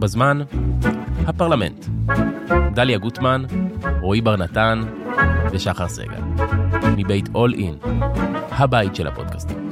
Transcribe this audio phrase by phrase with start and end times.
[0.00, 0.38] בזמן,
[1.26, 1.84] הפרלמנט.
[2.74, 3.42] דליה גוטמן,
[4.00, 4.80] רועי בר נתן
[5.52, 6.20] ושחר סגל.
[6.96, 7.74] מבית אול אין,
[8.50, 9.70] הבית של הפודקאסטים.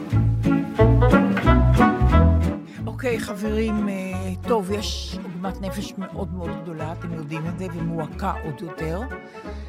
[2.86, 8.32] אוקיי, חברים, אה, טוב, יש עוגמת נפש מאוד מאוד גדולה, אתם יודעים את זה, ומועקה
[8.45, 9.00] עוד יותר.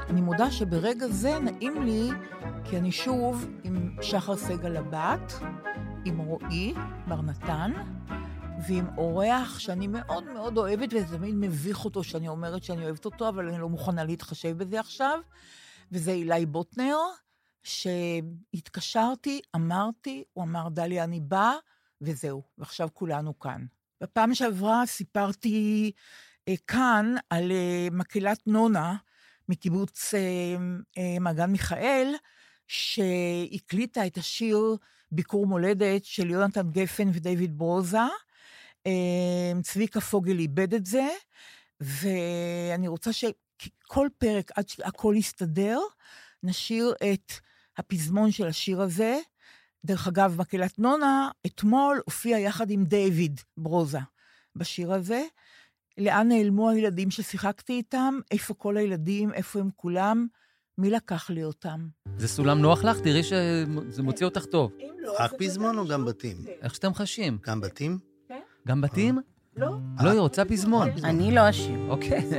[0.09, 2.09] אני מודה שברגע זה נעים לי,
[2.63, 5.39] כי אני שוב עם שחר סגל הבת,
[6.05, 6.73] עם רועי
[7.07, 7.71] בר נתן,
[8.67, 13.29] ועם אורח שאני מאוד מאוד אוהבת, וזה תמיד מביך אותו שאני אומרת שאני אוהבת אותו,
[13.29, 15.19] אבל אני לא מוכנה להתחשב בזה עכשיו,
[15.91, 16.97] וזה אילי בוטנר,
[17.63, 21.53] שהתקשרתי, אמרתי, הוא אמר, דליה, אני באה,
[22.01, 23.65] וזהו, ועכשיו כולנו כאן.
[24.01, 25.91] בפעם שעברה סיפרתי
[26.47, 28.95] אה, כאן על אה, מקהלת נונה
[29.49, 30.19] מקיבוץ אה,
[30.97, 32.15] אה, מעגן מיכאל,
[32.67, 34.75] שהקליטה את השיר
[35.11, 37.97] ביקור מולדת של יונתן גפן ודייוויד ברוזה.
[38.87, 41.07] אה, צביקה פוגל איבד את זה,
[41.81, 45.79] ואני רוצה שכל פרק, עד שהכל יסתדר,
[46.43, 47.31] נשאיר את
[47.77, 49.19] הפזמון של השיר הזה.
[49.85, 53.99] דרך אגב, מקהלת נונה, אתמול הופיע יחד עם דיוויד ברוזה
[54.55, 55.23] בשיר הזה.
[55.97, 58.19] לאן נעלמו הילדים ששיחקתי איתם?
[58.31, 59.33] איפה כל הילדים?
[59.33, 60.27] איפה הם כולם?
[60.77, 61.87] מי לקח לי אותם?
[62.17, 62.99] זה סולם נוח לך?
[62.99, 64.71] תראי שזה מוציא אותך טוב.
[65.19, 66.37] רק פזמון או גם בתים?
[66.61, 67.37] איך שאתם חשים.
[67.45, 68.08] גם בתים?
[68.67, 69.19] גם בתים?
[69.57, 69.77] לא.
[70.01, 70.89] לא, היא רוצה פזמון.
[71.03, 71.79] אני לא אשיר.
[71.89, 72.29] אוקיי.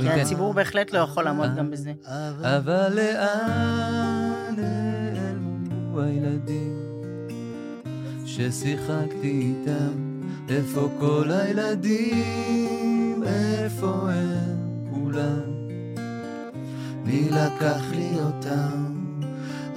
[0.00, 1.92] כי הציבור בהחלט לא יכול לעמוד גם בזה.
[2.42, 6.80] אבל לאן נעלמו הילדים
[8.26, 10.20] ששיחקתי איתם?
[10.48, 13.22] איפה כל הילדים?
[13.26, 15.40] איפה הם כולם?
[17.04, 18.94] מי לקח לי אותם?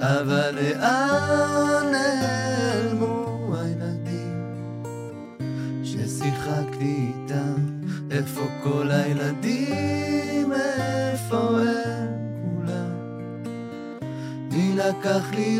[0.00, 3.07] אבל לאן נעלמו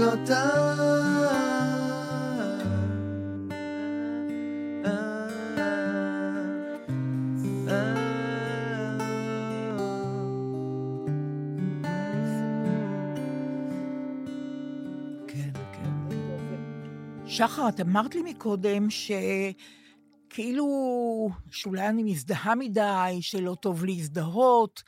[0.08, 0.78] אותם?
[15.28, 15.90] כן, כן.
[17.26, 18.86] שחר, את אמרת לי מקודם
[20.30, 20.66] שכאילו,
[21.50, 24.82] שאולי אני מזדהה מדי, שלא טוב להזדהות.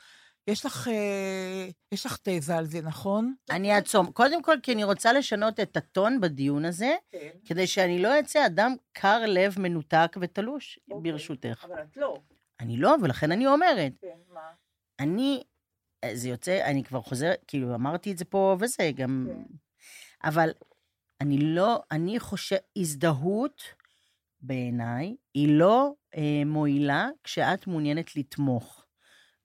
[0.47, 3.33] יש לך, אה, יש לך תזה על זה, נכון?
[3.49, 4.11] אני אעצום.
[4.11, 7.29] קודם כל, כי אני רוצה לשנות את הטון בדיון הזה, כן.
[7.45, 11.65] כדי שאני לא אצא אדם קר לב, מנותק ותלוש, ברשותך.
[11.67, 12.17] אבל את לא.
[12.59, 13.91] אני לא, ולכן אני אומרת.
[14.01, 14.51] כן, מה?
[14.99, 15.43] אני,
[16.13, 19.27] זה יוצא, אני כבר חוזרת, כאילו, אמרתי את זה פה וזה, גם...
[19.29, 19.55] כן.
[20.23, 20.51] אבל
[21.21, 23.63] אני לא, אני חושב, הזדהות
[24.41, 28.85] בעיניי היא לא אה, מועילה כשאת מעוניינת לתמוך.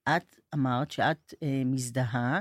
[0.09, 2.41] את אמרת שאת אה, מזדהה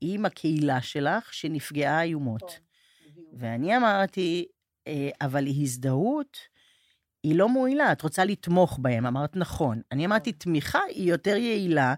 [0.00, 2.42] עם הקהילה שלך שנפגעה איומות.
[2.42, 3.24] נכון.
[3.38, 4.46] ואני אמרתי,
[4.86, 6.38] אה, אבל הזדהות
[7.22, 9.06] היא לא מועילה, את רוצה לתמוך בהם.
[9.06, 9.80] אמרת, נכון.
[9.92, 11.94] אני אמרתי, תמיכה היא יותר יעילה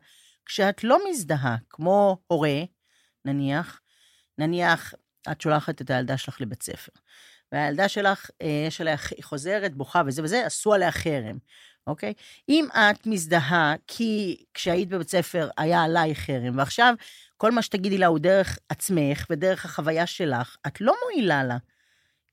[0.46, 2.62] כשאת לא מזדהה, כמו הורה,
[3.24, 3.80] נניח,
[4.38, 4.94] נניח,
[5.32, 6.92] את שולחת את הילדה שלך לבית ספר,
[7.52, 11.38] והילדה שלך, אה, יש עליה, היא חוזרת, בוכה וזה וזה, עשו עליה חרם,
[11.90, 12.12] אוקיי?
[12.48, 16.94] אם את מזדהה כי כשהיית בבית ספר היה עלייך חרם, ועכשיו
[17.36, 21.56] כל מה שתגידי לה הוא דרך עצמך ודרך החוויה שלך, את לא מועילה לה.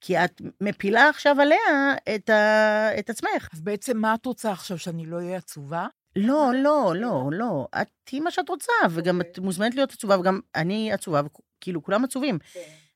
[0.02, 3.00] כי את מפילה עכשיו עליה את, ה...
[3.00, 3.48] את עצמך.
[3.54, 5.88] אז בעצם מה את רוצה עכשיו, שאני לא אהיה עצובה?
[6.16, 7.68] לא, לא, לא, לא.
[7.82, 12.04] את תהיי מה שאת רוצה, וגם את מוזמנת להיות עצובה, וגם אני עצובה, וכאילו, כולם
[12.04, 12.40] עצובים.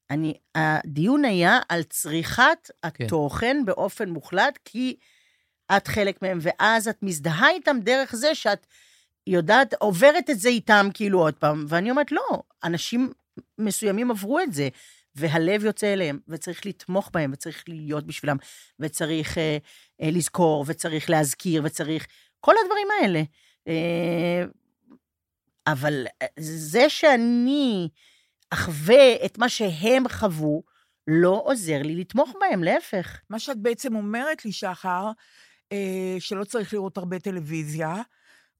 [0.09, 4.95] אני, הדיון היה על צריכת התוכן באופן מוחלט, כי
[5.77, 8.65] את חלק מהם, ואז את מזדהה איתם דרך זה שאת
[9.27, 13.11] יודעת, עוברת את זה איתם כאילו עוד פעם, ואני אומרת, לא, אנשים
[13.57, 14.69] מסוימים עברו את זה,
[15.15, 18.37] והלב יוצא אליהם, וצריך לתמוך בהם, וצריך להיות בשבילם,
[18.79, 19.57] וצריך אה,
[20.01, 22.07] אה, לזכור, וצריך להזכיר, וצריך...
[22.39, 23.21] כל הדברים האלה.
[23.67, 24.43] אה,
[25.67, 26.05] אבל
[26.39, 27.89] זה שאני
[28.49, 30.63] אחווה את מה שהם חוו,
[31.07, 33.19] לא עוזר לי לתמוך בהם, להפך.
[33.29, 35.11] מה שאת בעצם אומרת לי, שחר, אה,
[36.19, 37.95] שלא צריך לראות הרבה טלוויזיה,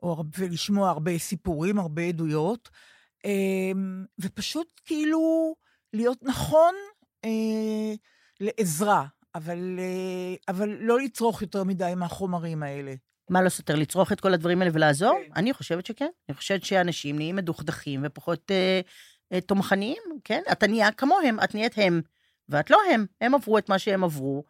[0.04, 2.70] או ולשמוע הרבה סיפורים, הרבה עדויות,
[3.26, 3.72] אה,
[4.20, 5.56] ופשוט כאילו
[5.94, 6.74] להיות נכון
[7.26, 7.94] אה,
[8.40, 9.06] לעזרה,
[9.36, 12.94] אבל, אה, אבל לא לצרוך יותר מדי מהחומרים האלה.
[13.30, 13.76] מה לא סותר?
[13.76, 15.20] לצרוך את כל הדברים האלה ולעזור?
[15.26, 15.32] כן.
[15.36, 16.10] אני חושבת שכן.
[16.30, 18.82] אני חושבת שאנשים נהיים מדוכדכים ופחות אה,
[19.34, 20.42] אה, תומכניים, כן?
[20.52, 22.02] אתה נהיה כמוהם, את נהיית הם,
[22.50, 23.06] ואת לא הם.
[23.22, 24.44] הם עברו את מה שהם עברו,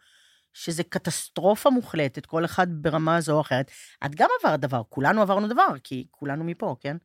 [0.54, 3.72] שזה קטסטרופה מוחלטת, כל אחד ברמה זו או אחרת.
[4.06, 6.98] את גם עברת דבר, כולנו עברנו דבר, כי כולנו מפה, כן?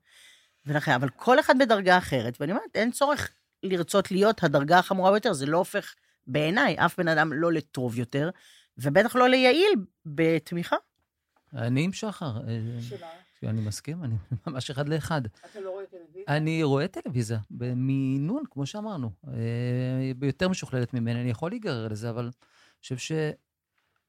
[0.66, 3.30] ולכן, אבל כל אחד בדרגה אחרת, ואני אומרת, אין צורך
[3.62, 5.94] לרצות להיות הדרגה החמורה ביותר, זה לא הופך
[6.26, 8.30] בעיניי אף בן אדם לא לטוב יותר,
[8.78, 9.72] ובטח לא ליעיל
[10.06, 10.76] בתמיכה.
[11.54, 12.36] אני עם שחר.
[12.48, 14.14] אה, אני מסכים, אני
[14.46, 15.22] ממש אחד לאחד.
[15.26, 16.22] אתה לא רואה טלוויזיה?
[16.28, 19.10] אני רואה טלוויזיה, במינון, כמו שאמרנו.
[19.28, 22.30] אה, יותר משוכללת ממני, אני יכול להיגרר לזה, אבל
[22.86, 23.12] חושב ש...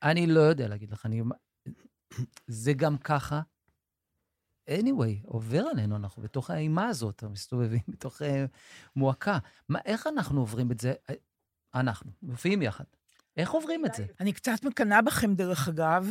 [0.04, 1.22] אני לא יודע להגיד לך, אני...
[2.48, 3.42] זה גם ככה.
[4.70, 8.26] anyway, עובר עלינו, אנחנו בתוך האימה הזאת, מסתובבים בתוך uh,
[8.96, 9.38] מועקה.
[9.70, 10.94] מה, איך אנחנו עוברים את זה?
[11.76, 12.84] אנחנו, מופיעים יחד.
[13.38, 14.06] איך עוברים את זה?
[14.20, 16.08] אני קצת מקנאה בכם, דרך אגב,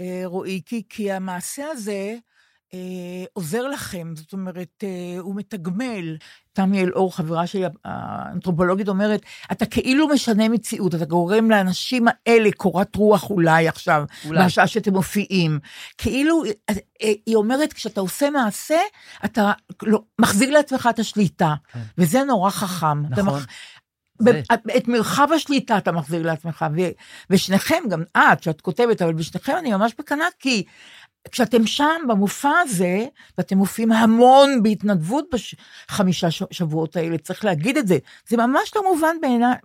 [0.00, 2.16] אה, רועי, כי, כי המעשה הזה
[2.74, 6.16] אה, עוזר לכם, זאת אומרת, אה, הוא מתגמל.
[6.52, 9.22] תמי אלאור, חברה שלי, האנתרופולוגית, אומרת,
[9.52, 14.44] אתה כאילו משנה מציאות, אתה גורם לאנשים האלה קורת רוח אולי עכשיו, אולי.
[14.44, 15.58] בשעה שאתם מופיעים.
[15.98, 18.78] כאילו, אה, אה, היא אומרת, כשאתה עושה מעשה,
[19.24, 19.52] אתה
[19.82, 21.80] לא, מחזיר לעצמך את השליטה, כן.
[21.98, 23.02] וזה נורא חכם.
[23.10, 23.24] נכון.
[23.24, 23.46] מח...
[24.20, 24.40] זה.
[24.76, 26.64] את מרחב השליטה אתה מחזיר לעצמך,
[27.30, 30.64] ושניכם, גם את, שאת כותבת, אבל בשניכם אני ממש בקנה, כי
[31.32, 33.04] כשאתם שם במופע הזה,
[33.38, 35.24] ואתם מופיעים המון בהתנדבות
[35.88, 39.56] בחמישה שבועות האלה, צריך להגיד את זה, זה ממש לא מובן בעיניי.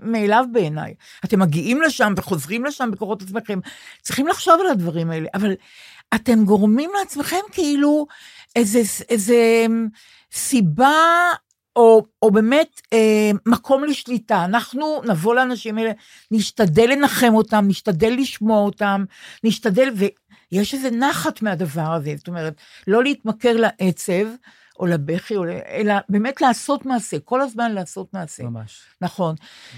[0.00, 0.94] מאליו בעיניי.
[1.24, 3.58] אתם מגיעים לשם וחוזרים לשם בכוחות עצמכם,
[4.02, 5.54] צריכים לחשוב על הדברים האלה, אבל
[6.14, 8.06] אתם גורמים לעצמכם כאילו
[8.56, 9.66] איזה, איזה
[10.32, 10.92] סיבה
[11.76, 14.44] או, או באמת אה, מקום לשליטה.
[14.44, 15.92] אנחנו נבוא לאנשים האלה,
[16.30, 19.04] נשתדל לנחם אותם, נשתדל לשמוע אותם,
[19.44, 19.90] נשתדל,
[20.52, 22.54] ויש איזה נחת מהדבר הזה, זאת אומרת,
[22.86, 24.26] לא להתמכר לעצב,
[24.78, 28.42] או לבכי, או, אלא באמת לעשות מעשה, כל הזמן לעשות מעשה.
[28.42, 28.80] ממש.
[29.00, 29.34] נכון.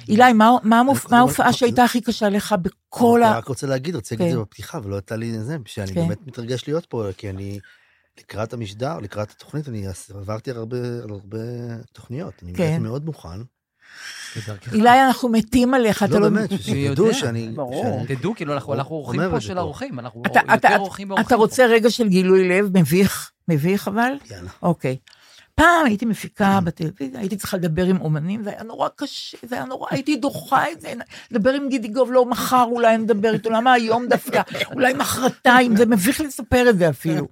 [0.08, 1.10] אילי, מה, מה, המופ...
[1.10, 3.30] מה ההופעה שהייתה הכי קשה לך בכל ה...
[3.30, 4.50] אני רק רוצה להגיד, רציתי להגיד את זה כן.
[4.50, 5.94] בפתיחה, ולא הייתה לי זה, שאני כן.
[5.94, 7.58] באמת מתרגש להיות פה, כי אני...
[8.18, 11.38] לקראת המשדר, לקראת התוכנית, אני עברתי על הרבה, על הרבה
[11.92, 12.34] תוכניות.
[12.42, 12.82] אני כן.
[12.82, 13.40] מאוד מוכן.
[14.72, 16.20] אילי, אנחנו מתים עליך, אתה לא...
[16.20, 17.48] לא, באמת, שידעו שאני...
[17.48, 18.04] ברור.
[18.06, 21.26] תדעו, כאילו, אנחנו אורחים פה של האורחים, אנחנו יותר אורחים באורחים.
[21.26, 24.12] אתה רוצה רגע של גילוי לב, מביך, מביך אבל?
[24.30, 24.50] יאללה.
[24.62, 24.96] אוקיי.
[25.54, 29.64] פעם הייתי מפיקה בטלוויזיה, הייתי צריכה לדבר עם אומנים, זה היה נורא קשה, זה היה
[29.64, 30.92] נורא, הייתי דוחה את זה,
[31.30, 34.42] לדבר עם גידי גוב, לא מחר אולי נדבר איתו, למה היום דווקא,
[34.74, 37.28] אולי מחרתיים, זה מביך לספר את זה אפילו.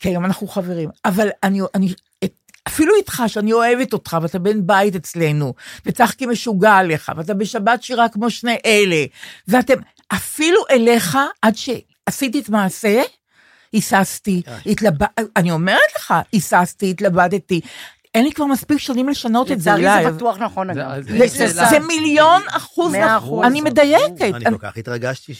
[0.00, 1.94] כי היום אנחנו חברים, אבל אני, אני,
[2.68, 5.54] אפילו איתך, שאני אוהבת אותך, ואתה בן בית אצלנו,
[5.86, 9.04] וצחקי משוגע עליך, ואתה בשבת שירה כמו שני אלה,
[9.48, 9.74] ואתם,
[10.08, 13.02] אפילו אליך, עד שעשיתי את מעשה,
[13.72, 17.60] היססתי, התלבט, אני אומרת לך, היססתי, התלבטתי,
[18.14, 21.02] אין לי כבר מספיק שנים לשנות את זה, לצערי זה בטוח נכון, אגב.
[21.70, 24.20] זה מיליון אחוז נכון, אני מדייקת.
[24.20, 25.32] אני כל כך התרגשתי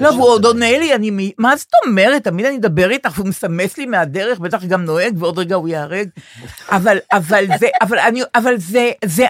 [0.00, 2.24] לא, והוא עוד עונה לי, אני, מה זאת אומרת?
[2.24, 6.08] תמיד אני אדבר איתך, והוא מסמס לי מהדרך, בטח גם נוהג, ועוד רגע הוא ייהרג.
[6.70, 8.54] אבל
[9.04, 9.26] זה,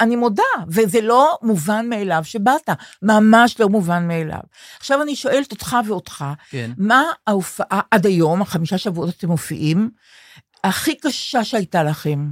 [0.00, 2.68] אני מודה, וזה לא מובן מאליו שבאת,
[3.02, 4.40] ממש לא מובן מאליו.
[4.78, 6.70] עכשיו אני שואלת אותך ואותך, כן.
[6.78, 9.90] מה ההופעה עד היום, החמישה שבועות אתם מופיעים,
[10.64, 12.30] הכי קשה שהייתה לכם?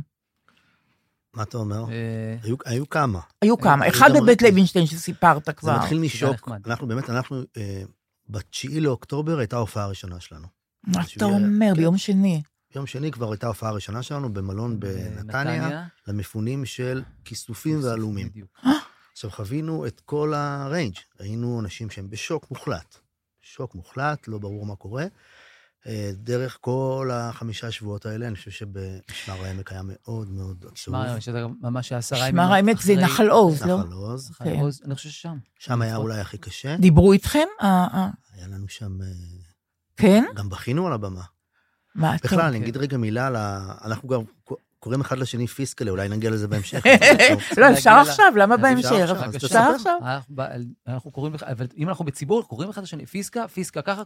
[1.34, 1.84] מה אתה אומר?
[1.90, 3.20] אה, היו כמה.
[3.42, 3.88] היו כמה.
[3.88, 5.72] אחד בבית לוינשטיין שסיפרת כבר.
[5.72, 6.48] זה מתחיל משוק.
[6.66, 7.82] אנחנו באמת, אנחנו, אה,
[8.28, 10.46] ב-9 לאוקטובר הייתה ההופעה הראשונה שלנו.
[10.86, 11.66] מה אתה אומר?
[11.74, 11.74] כן.
[11.74, 12.42] ביום שני.
[12.74, 18.28] ביום שני כבר הייתה ההופעה הראשונה שלנו במלון בנתניה, למפונים של כיסופים ועלומים.
[19.12, 20.94] עכשיו, חווינו את כל הריינג'.
[21.18, 22.96] היינו אנשים שהם בשוק מוחלט.
[23.42, 25.04] שוק מוחלט, לא ברור מה קורה.
[25.86, 30.72] אה, דרך כל החמישה שבועות האלה, אני חושב שבמשמר העמק היה מאוד מאוד עצוב.
[30.72, 33.78] משמר העמק, שזה ממש עשרה ימים משמר העמק זה נחל עוז, לא?
[33.78, 34.30] נחל עוז.
[34.30, 34.60] נחל כן.
[34.60, 35.38] עוז, אני חושב ששם.
[35.58, 36.76] שם היה אולי הכי קשה.
[36.76, 37.46] דיברו איתכם?
[37.62, 38.08] אה, אה.
[38.32, 38.98] היה לנו שם...
[39.96, 40.24] כן?
[40.34, 41.22] גם בכינו על הבמה.
[41.94, 43.74] מה, בכלל, אני אגיד רגע מילה על ה...
[43.84, 44.20] אנחנו גם
[44.80, 46.86] קוראים אחד לשני פיסקלה, אולי נגיע לזה בהמשך.
[47.60, 48.92] לא, אפשר עכשיו, למה בהמשך?
[49.36, 49.98] אפשר עכשיו.
[50.88, 54.02] אנחנו קוראים, אבל אם אנחנו בציבור, קוראים אחד לשני פיסקה, פיסקה, ככה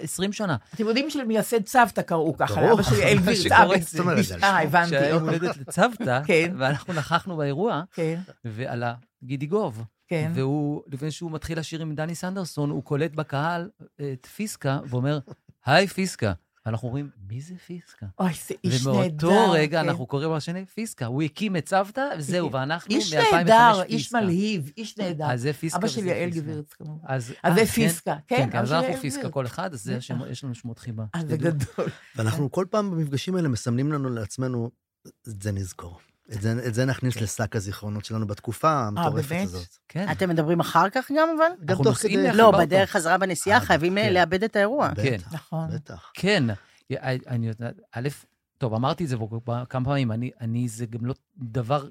[0.00, 0.56] 20 שנה.
[0.74, 3.94] אתם יודעים שלמייסד צוותא קראו ככה, לאבא שלי אל וירץ.
[4.42, 4.90] אה, הבנתי.
[4.90, 6.54] שהיה יום הולדת לצוותא, כן.
[6.58, 8.20] ואנחנו נכחנו באירוע, כן.
[8.44, 9.84] ועלה גידי גוב.
[10.08, 10.32] כן.
[10.34, 15.18] והוא, לפני שהוא מתחיל לשיר עם דני סנדרסון, הוא קולט בקהל את פיסקה ואומר,
[15.66, 16.32] היי פיסקה.
[16.70, 18.06] ואנחנו אומרים, מי זה פיסקה?
[18.18, 19.28] אוי, זה איש נהדר.
[19.28, 19.88] ומאותו רגע כן.
[19.88, 21.06] אנחנו קוראים לשני פיסקה.
[21.06, 23.20] הוא הקים את צוותא, וזהו, ואנחנו מ-2005 פיסקה.
[23.20, 25.24] איש נהדר, איש מלהיב, איש נהדר.
[25.24, 27.06] אז זה פיסקה אבא שלי יעל גברת, כמובן.
[27.06, 27.64] אז זה אה, כן?
[27.64, 28.50] פיסקה, כן.
[28.52, 29.92] כן, אז אנחנו פיסקה כל אחד, אז
[30.30, 31.04] יש לנו שמות חיבה.
[31.14, 31.88] אז זה גדול.
[32.16, 34.70] ואנחנו כל פעם במפגשים האלה מסמנים לנו לעצמנו,
[35.28, 36.00] את זה נזכור.
[36.32, 39.44] את זה, את זה נכניס לשק הזיכרונות שלנו בתקופה המטורפת באמת?
[39.44, 39.68] הזאת.
[39.88, 40.12] כן.
[40.12, 41.48] אתם מדברים אחר כך גם, אבל?
[41.64, 42.36] גם אנחנו תוך נוסעים כדי...
[42.36, 42.50] לא.
[42.58, 44.12] בדרך חזרה בנסיעה אה, חייבים אה, כן.
[44.12, 44.90] לאבד את האירוע.
[44.94, 45.16] כן.
[45.32, 45.70] נכון.
[45.74, 46.10] בטח.
[46.14, 46.44] כן,
[47.26, 48.08] אני יודעת, א',
[48.58, 49.16] טוב, אמרתי את זה
[49.68, 51.88] כמה פעמים, אני, אני, זה גם לא דבר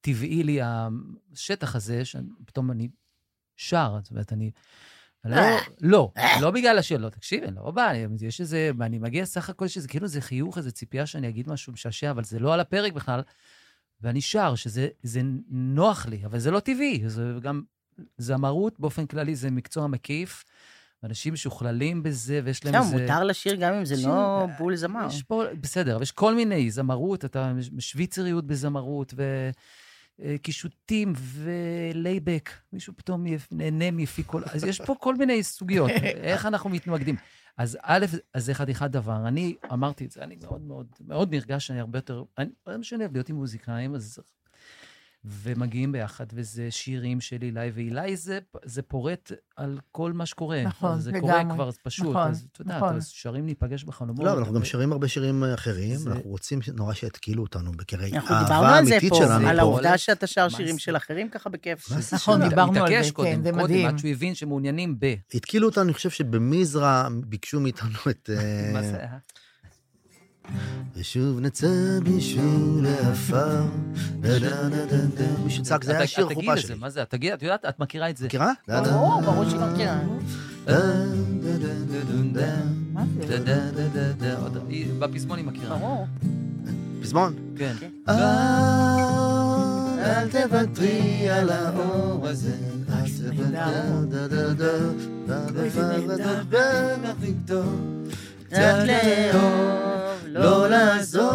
[0.00, 2.88] טבעי לי, השטח הזה, שפתאום אני
[3.56, 4.50] שר, זאת אומרת, אני...
[5.24, 5.36] לא,
[5.80, 9.68] לא, לא בגלל השאלות, לא, תקשיב, אני לא בא, יש איזה, אני מגיע סך הכל
[9.68, 12.92] שזה כאילו איזה חיוך, איזה ציפייה שאני אגיד משהו משעשע, אבל זה לא על הפרק
[12.92, 13.20] בכלל,
[14.00, 15.20] ואני שר, שזה זה
[15.50, 17.62] נוח לי, אבל זה לא טבעי, זה גם,
[18.18, 20.44] זמרות באופן כללי זה מקצוע מקיף,
[21.04, 23.02] אנשים משוכללים בזה, ויש להם עכשיו, איזה...
[23.02, 25.06] מותר לשיר גם אם זה שיר- לא בול זמר.
[25.08, 29.14] יש פה, בסדר, אבל יש כל מיני זמרות, אתה שוויצריות בזמרות,
[30.18, 34.42] וקישוטים ולייבק, מישהו פתאום נהנה מיפי כל...
[34.52, 35.90] אז יש פה כל מיני סוגיות,
[36.30, 37.16] איך אנחנו מתמקדים.
[37.56, 39.28] אז א', אז זה חתיכת דבר.
[39.28, 42.24] אני אמרתי את זה, אני מאוד מאוד מאוד נרגש שאני הרבה יותר...
[42.38, 44.18] אני לא משנה, להיות עם מוזיקאים, אז...
[45.24, 50.62] ומגיעים ביחד, וזה שירים של אילי, ואילי זה, זה פורט על כל מה שקורה.
[50.62, 51.30] נכון, זה לגמרי.
[51.30, 52.96] קורה כבר פשוט, נכון, אז אתה יודע, נכון.
[52.96, 54.24] אז שרים להיפגש בחלומות.
[54.24, 58.12] לא, אבל אנחנו גם שרים הרבה שירים אחרים, זה- אנחנו רוצים נורא שיתקילו אותנו בקרי
[58.12, 59.48] אנחנו האהבה דיברנו על זה פה, שלנו.
[59.48, 59.58] על.
[59.58, 60.80] העובדה שאתה שר שירים זה?
[60.80, 61.88] של אחרים ככה בכיף.
[61.88, 62.48] זה נכון?
[62.48, 63.86] דיברנו על זה, קודם, כן, זה קודם, מדהים.
[63.88, 65.14] עד שהוא הבין שמעוניינים ב...
[65.34, 68.30] התקילו אותנו, אני חושב שבמזרע ביקשו מאיתנו את...
[68.74, 68.96] מה זה?
[68.96, 69.16] אה?
[70.96, 72.86] ושוב נצא בשביל
[75.16, 75.24] דה.
[75.44, 76.74] מישהו זה היה שיר חופה שלי.
[76.74, 77.04] מה זה?
[77.08, 78.26] תגיד, את יודעת, את מכירה את זה.
[78.26, 78.52] מכירה?
[78.68, 80.00] ברור, ברור שהיא מכירה.
[82.92, 83.38] מה זה?
[84.98, 85.76] בפזמון היא מכירה.
[85.76, 86.06] ברור.
[87.02, 87.34] פזמון.
[87.56, 87.74] כן.
[88.08, 88.14] אל
[90.04, 92.56] אל תוותרי על האור הזה,
[92.88, 93.06] אל
[96.18, 98.03] תוותרי,
[98.54, 101.32] רק לאהוב, לא לעזור.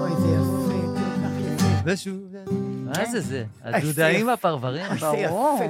[0.00, 1.66] אוי, זה יפה, כל כך יפה.
[1.84, 2.67] ושוב...
[2.88, 3.44] מה זה זה?
[3.62, 4.26] הדודאים.
[4.28, 4.86] והפרברים.
[5.00, 5.60] ברור.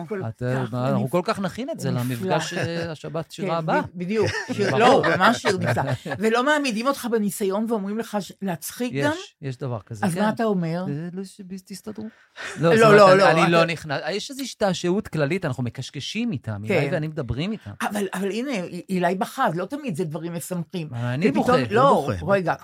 [0.72, 1.90] אנחנו כל כך נכין את זה.
[1.90, 3.80] למפגש אה, השבת שירה כן, הבא.
[3.80, 4.26] ב- בדיוק.
[4.78, 5.82] לא, ממש שיר נפלא.
[6.18, 9.10] ולא מעמידים אותך בניסיון ואומרים לך להצחיק גם?
[9.12, 10.20] יש, יש דבר כזה, אז כן.
[10.22, 10.84] מה אתה אומר?
[10.88, 12.04] אה, לא, שתסתדרו.
[12.60, 16.62] לא, לא, אני- לא, אני אתה- לא נכנס, יש איזו השתעשעות כללית, אנחנו מקשקשים איתם,
[16.68, 16.74] כן.
[16.74, 17.70] אילי ואני מדברים איתם.
[17.82, 18.50] אבל, הנה,
[18.88, 20.88] אילי בכה, לא תמיד זה דברים משמחים.
[20.94, 21.56] אני ופתאום- בוכה.
[21.70, 22.32] לא, בוכה.
[22.32, 22.54] רגע,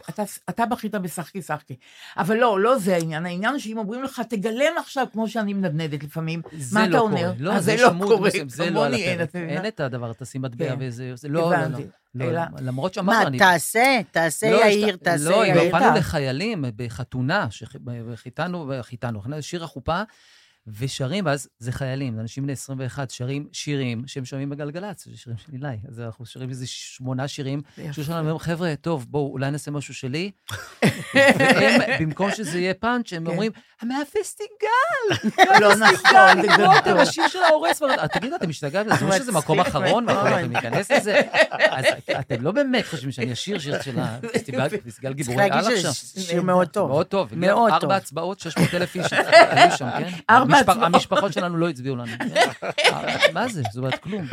[0.50, 1.76] אתה, בכית בשחקי שחקי.
[2.16, 3.26] אבל לא, לא זה העניין.
[3.26, 6.98] העניין שאם אומרים לך, תגלם עכשיו, כמו שאני מנדנדת לפעמים, מה לא אתה.
[6.98, 7.32] אומר?
[7.38, 9.34] לא, אז זה זה לא קורה, זה לא על הפרק.
[9.34, 10.76] אין את הדבר, תשים מטבע כן.
[10.80, 11.78] וזה, זה לא, לא, לא.
[12.14, 13.38] לא, אלא- למרות שאמרנו, מה, אני...
[13.38, 15.60] תעשה, תעשה לא, יאיר, תעשה לא, יאיר.
[15.68, 15.96] הפעלנו בטח.
[15.98, 20.02] לחיילים בחתונה, שחיתנו, חיתנו, שיר החופה,
[20.66, 25.38] ושרים, ואז זה חיילים, זה אנשים בני 21, שרים שירים שהם שומעים בגלגלצ, זה שירים
[25.38, 25.76] של אילי.
[25.88, 29.94] אז אנחנו שרים איזה שמונה שירים, שהוא שלנו אומרים, חבר'ה, טוב, בואו, אולי נעשה משהו
[29.94, 30.30] שלי.
[31.14, 33.30] והם, במקום שזה יהיה פאנץ', הם כן.
[33.30, 33.52] אומרים,
[33.82, 35.30] מהפסטיגל!
[35.60, 36.48] לא נכון, זה
[36.82, 36.98] גדול.
[36.98, 37.82] השיר של ההורס.
[38.12, 38.96] תגידו, אתם משתגעים?
[38.98, 40.30] זה אומר שזה מקום אחרון, ואנחנו לא.
[40.30, 41.20] יכולים להיכנס לזה?
[41.50, 41.84] אז
[42.20, 45.94] אתם לא באמת חושבים שאני אשיר שיר של הפסטיגל פסטיגל צריך גיבורי על להגיד עכשיו?
[45.94, 46.88] שזה שיר מאוד טוב.
[46.88, 47.32] מאוד טוב.
[47.32, 47.82] הגיע מאוד טוב.
[47.82, 50.10] ארבע הצבעות, 600 אלף איש היו שם, כן?
[50.66, 52.12] המשפחות שלנו לא הצביעו לנו.
[53.32, 53.62] מה זה?
[53.72, 54.26] זאת אומרת, כלום.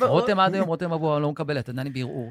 [0.00, 2.30] רותם עד היום, רותם אבו, לא מקבלת, עדיין בערעור.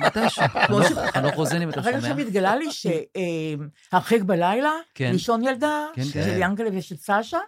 [0.00, 0.42] מתישהו.
[0.66, 1.96] חנוך- חנוך רוזן, אם אתה שומע.
[1.96, 5.12] עכשיו התגלה לי שהרחק בלילה, כן.
[5.12, 6.38] לישון ילדה, כן, של כן.
[6.40, 7.38] ינקלה ושל סשה.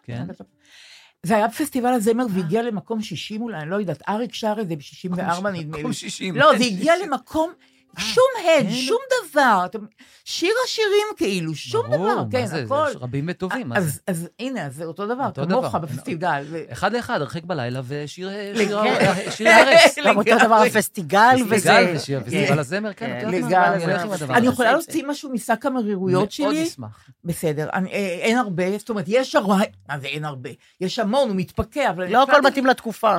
[1.27, 4.77] זה היה בפסטיבל הזמר והגיע למקום 60 אולי, אני לא יודעת, אריק שר את זה
[4.77, 5.65] ב-64 נדמה לי.
[5.65, 6.37] מקום 60.
[6.37, 7.53] לא, זה הגיע למקום,
[7.99, 8.71] שום הד, כן.
[8.71, 8.99] שום
[9.31, 9.63] דבר.
[9.65, 9.79] אתם-
[10.25, 12.63] שיר השירים כאילו, שום ברור, דבר, מה כן, זה?
[12.63, 12.87] הכל.
[12.91, 13.87] יש רבים וטובים, מה זה?
[13.87, 15.79] אז, אז הנה, אז זה אותו דבר, כמוך דבר.
[15.79, 16.45] בפסטיבל.
[16.51, 18.31] ו- אחד לאחד, הרחק בלילה ושיר.
[18.57, 18.85] שיר-
[19.31, 19.99] שיר הרס.
[20.07, 21.55] גם אותו דבר הפסטיגל וזה.
[21.57, 22.27] פסטיגל ושיר, כן.
[22.27, 23.85] פסטיבל הזמר, כן, לגמרי.
[24.31, 24.47] אני.
[24.47, 26.63] יכולה להוציא משהו משק המרירויות מאוד שלי?
[26.65, 27.09] אשמח.
[27.25, 29.55] בסדר, אני- אה, אין הרבה, זאת אומרת, יש הרבה,
[29.89, 30.51] מה זה אין הרבה?
[30.81, 32.07] יש המון, הוא מתפקע, אבל...
[32.13, 33.17] לא הכל מתאים לתקופה.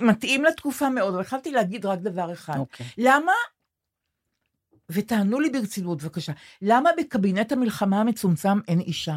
[0.00, 2.58] מתאים לתקופה מאוד, אבל החלטתי להגיד רק דבר אחד.
[2.58, 2.86] אוקיי.
[2.98, 3.32] למה,
[4.92, 6.32] ותענו לי ברצינות בבקשה,
[6.62, 9.16] למה בקבינט המלחמה המצומצם אין אישה?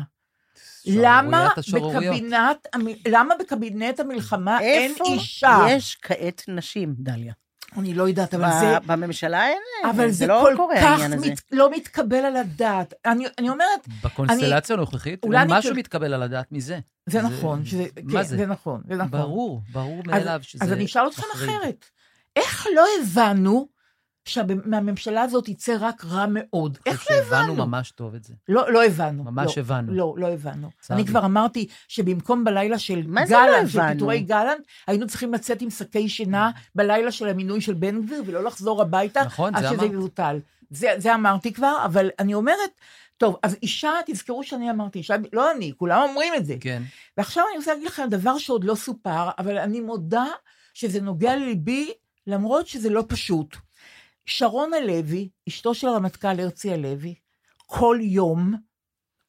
[0.85, 1.49] למה.
[1.73, 2.67] בקבינט,
[3.07, 5.59] למה בקבינט המלחמה אין איפה אישה?
[5.69, 7.33] יש כעת נשים, דליה?
[7.77, 8.79] אני לא יודעת, אבל זה...
[8.85, 9.57] בממשלה אין,
[9.89, 11.29] אבל זה זה לא כל קורה כך העניין הזה.
[11.31, 12.93] מת, לא מתקבל על הדעת.
[13.05, 16.79] אני, אני אומרת, בקונסטלציה הנוכחית, אולי אני משהו כל- מתקבל על הדעת מזה.
[17.05, 18.37] זה זה- נכון, שזה, מה כן, זה?
[18.37, 19.09] זה נכון, זה נכון.
[19.11, 20.63] ברור, ברור אז, מאליו שזה...
[20.65, 21.23] אז אני אשאל אתכם.
[21.33, 21.85] אחרת.
[22.35, 23.67] איך לא הבנו
[24.25, 26.77] שמהממשלה הזאת יצא רק רע מאוד?
[26.85, 27.65] איך לא שהבנו הבנו?
[27.65, 28.33] ממש טוב את זה.
[28.49, 29.23] לא, לא הבנו.
[29.23, 29.93] ממש לא, הבנו.
[29.93, 30.69] לא, לא הבנו.
[30.79, 31.05] צר אני.
[31.05, 33.93] כבר אמרתי שבמקום בלילה של מה זה לא גלנט, של הבנו?
[33.93, 38.43] פיטורי גלנט, היינו צריכים לצאת עם שקי שינה בלילה של המינוי של בן גביר, ולא
[38.43, 39.85] לחזור הביתה, נכון, עד זה שזה.
[39.85, 40.39] יבוטל.
[40.69, 42.71] זה, זה אמרתי כבר, אבל אני אומרת,
[43.17, 46.55] טוב, אז אישה, תזכרו שאני אמרתי, אישה, לא אני, כולם אומרים את זה.
[46.59, 46.83] כן.
[47.17, 50.25] ועכשיו אני רוצה להגיד לכם דבר שעוד לא סופר, אבל אני מודה
[50.73, 51.91] שזה נוגע לליבי,
[52.27, 53.55] למרות שזה לא פשוט.
[54.25, 57.15] שרון הלוי, אשתו של הרמטכ"ל הרצי הלוי,
[57.65, 58.53] כל יום,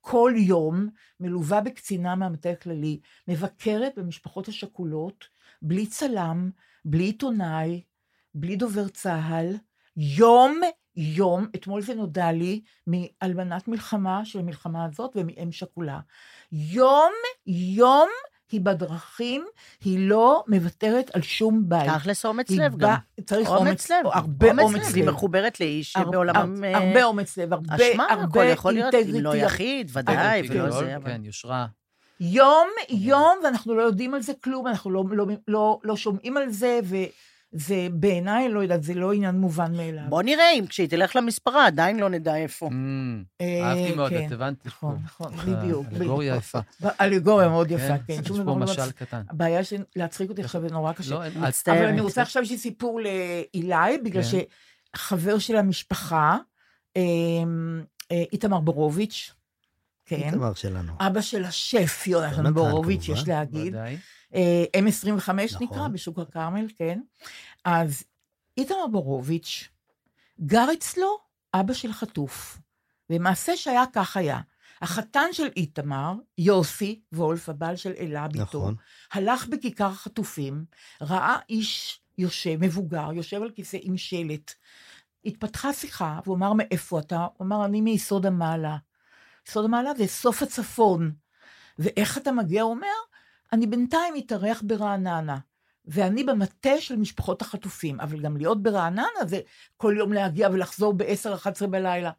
[0.01, 0.89] כל יום,
[1.21, 5.25] מלווה בקצינה מהמטה הכללי, מבקרת במשפחות השכולות,
[5.63, 6.51] בלי צלם,
[6.85, 7.83] בלי עיתונאי,
[8.35, 9.57] בלי דובר צה"ל,
[9.97, 10.61] יום
[10.97, 16.01] יום, אתמול זה נודע לי, מאלמנת מלחמה של המלחמה הזאת ומאם שכולה.
[16.53, 17.13] יום
[17.47, 18.09] יום
[18.53, 19.45] היא בדרכים,
[19.85, 21.91] היא לא מוותרת על שום בית.
[21.91, 22.95] תכלס אומץ לב גם.
[23.27, 24.07] צריך אומץ לב.
[24.13, 24.95] הרבה אומץ לב.
[24.95, 26.65] היא מחוברת לאיש שבעולמם...
[26.75, 27.93] הרבה אומץ לב, הרבה אינטגריטי.
[27.93, 30.97] אשמה, הכל יכול להיות, אם לא יחיד, ודאי, ולא זה.
[31.05, 31.67] כן, יושרה.
[32.21, 36.51] יום, יום, ואנחנו לא יודעים על זה כלום, אנחנו לא, לא, לא, לא שומעים על
[36.51, 36.97] זה, ו...
[37.53, 40.05] זה בעיניי, לא יודעת, זה לא עניין מובן מאליו.
[40.09, 42.71] בוא נראה אם כשהיא תלך למספרה, עדיין לא נדע איפה.
[43.41, 44.27] אה, אהבתי מאוד, כן.
[44.27, 44.67] את הבנת.
[44.67, 45.87] נכון, נכון, בדיוק.
[46.01, 46.59] אלגוריה יפה.
[47.01, 48.13] אלגוריה מאוד יפה, כן.
[48.13, 49.23] יש פה משל קטן.
[49.31, 51.15] הבעיה של להצחיק אותי עכשיו זה נורא קשה.
[51.15, 51.27] לא,
[51.67, 54.39] אבל אני רוצה עכשיו שיש סיפור לאילי, בגלל כן.
[54.97, 56.37] שחבר של המשפחה,
[56.97, 59.35] אמ, אה, איתמר בורוביץ',
[60.07, 60.17] כן.
[60.17, 60.93] איתמר שלנו.
[61.01, 63.09] אבא של השף יונתן בורוביץ'.
[63.09, 63.75] יש להגיד.
[63.75, 63.97] ודאי.
[64.35, 65.43] אה, M25 נכון.
[65.61, 67.01] נקרא, בשוק הכרמל, כן.
[67.65, 68.05] אז
[68.59, 69.69] איתמר בורוביץ'
[70.41, 71.19] גר אצלו
[71.55, 72.59] אבא של חטוף.
[73.11, 74.41] ומעשה שהיה כך היה.
[74.83, 78.75] החתן של איתמר, יוסי וולף, הבעל של אלה, ביתו, נכון.
[79.13, 80.65] הלך בכיכר החטופים,
[81.01, 84.55] ראה איש יושב, מבוגר, יושב על כיסא עם שלט.
[85.25, 87.27] התפתחה שיחה, והוא אמר, מאיפה אתה?
[87.37, 88.77] הוא אמר, אני מיסוד המעלה.
[89.49, 91.13] יסוד המעלה זה סוף הצפון.
[91.79, 92.63] ואיך אתה מגיע?
[92.63, 92.87] הוא אומר,
[93.53, 95.39] אני בינתיים מתארח ברעננה.
[95.85, 99.41] ואני במטה של משפחות החטופים, אבל גם להיות ברעננה זה
[99.77, 102.11] כל יום להגיע ולחזור ב-10-11 בלילה.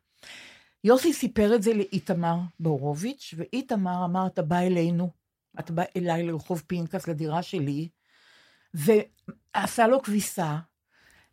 [0.84, 5.10] יוסי סיפר את זה לאיתמר בורוביץ', ואיתמר אמר, אתה בא אלינו,
[5.60, 7.90] אתה בא אליי לרחוב פינקס, לדירה שלי,
[8.74, 10.58] ועשה לו כביסה,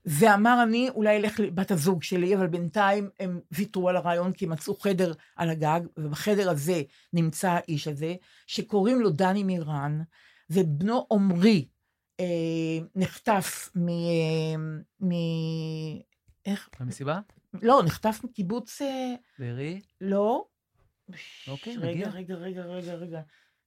[0.06, 4.74] ואמר, אני אולי אלך לבת הזוג שלי, אבל בינתיים הם ויתרו על הרעיון כי מצאו
[4.74, 8.14] חדר על הגג, ובחדר הזה נמצא האיש הזה,
[8.46, 10.02] שקוראים לו דני מירן,
[10.50, 11.68] ובנו עמרי
[12.20, 12.26] אה,
[12.94, 13.88] נחטף מ...
[13.88, 14.56] אה,
[15.00, 15.10] מ...
[16.46, 16.68] איך?
[16.80, 17.20] במסיבה?
[17.62, 18.82] לא, נחטף מקיבוץ...
[18.82, 19.80] אה, בארי?
[20.00, 20.44] לא.
[21.48, 22.08] אוקיי, רגע.
[22.08, 23.20] רגע, רגע, רגע, רגע.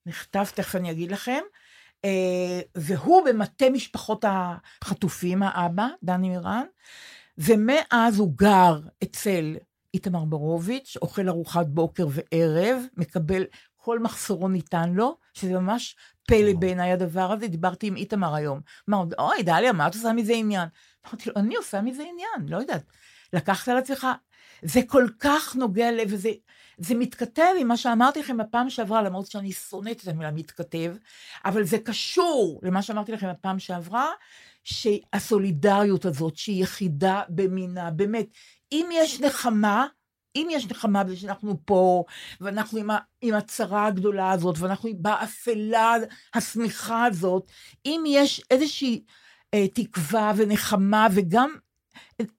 [0.06, 1.42] נחטף, תכף אני אגיד לכם.
[2.06, 6.66] אה, והוא במטה משפחות החטופים, האבא, דני מירן,
[7.38, 9.56] ומאז הוא גר אצל
[9.94, 13.44] איתמר בורוביץ', אוכל ארוחת בוקר וערב, מקבל
[13.76, 15.96] כל מחסורו ניתן לו, שזה ממש
[16.28, 17.48] פלא בעיניי הדבר הזה.
[17.48, 18.60] דיברתי עם איתמר היום.
[18.90, 20.70] אמר, אוי, דליה, מה את עושה מזה עניין?
[21.08, 22.84] אמרתי לו, אני עושה מזה עניין, לא יודעת.
[23.34, 24.08] לקחת על עצמך,
[24.62, 26.30] זה כל כך נוגע לב, וזה
[26.78, 30.96] זה מתכתב עם מה שאמרתי לכם בפעם שעברה, למרות שאני שונאת את המילה מתכתב,
[31.46, 34.08] אבל זה קשור למה שאמרתי לכם בפעם שעברה,
[34.64, 38.28] שהסולידריות הזאת, שהיא יחידה במינה, באמת,
[38.72, 39.88] אם יש נחמה,
[40.36, 42.04] אם יש נחמה בזה שאנחנו פה,
[42.42, 45.96] ואנחנו עם, ה, עם הצרה הגדולה הזאת, ואנחנו באפלה
[46.34, 47.52] השמיכה הזאת,
[47.86, 49.04] אם יש איזושהי
[49.54, 51.56] אה, תקווה ונחמה, וגם,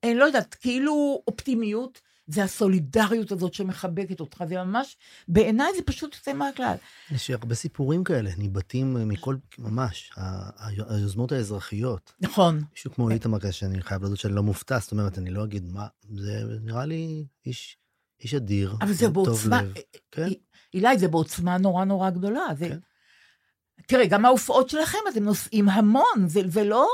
[0.03, 4.97] אני לא יודעת, כאילו אופטימיות, זה הסולידריות הזאת שמחבקת אותך, זה ממש,
[5.29, 6.75] בעיניי זה פשוט יוצא מהכלל.
[7.11, 10.13] יש הרבה סיפורים כאלה, ניבטים מכל, ממש,
[10.89, 12.13] היוזמות האזרחיות.
[12.21, 12.63] נכון.
[12.73, 15.73] מישהו כמו איתמר כזה שאני חייב להודות שאני לא מופתע, זאת אומרת, אני לא אגיד
[15.73, 17.77] מה, זה נראה לי איש,
[18.21, 19.73] איש אדיר, אבל זה בעוצמה, לב.
[20.11, 20.29] כן.
[20.75, 22.47] אילי, זה בעוצמה נורא נורא גדולה.
[22.59, 22.69] זה...
[22.69, 22.79] כן.
[23.87, 26.89] תראה, גם ההופעות שלכם, אתם נוסעים המון, זה, זה, לא,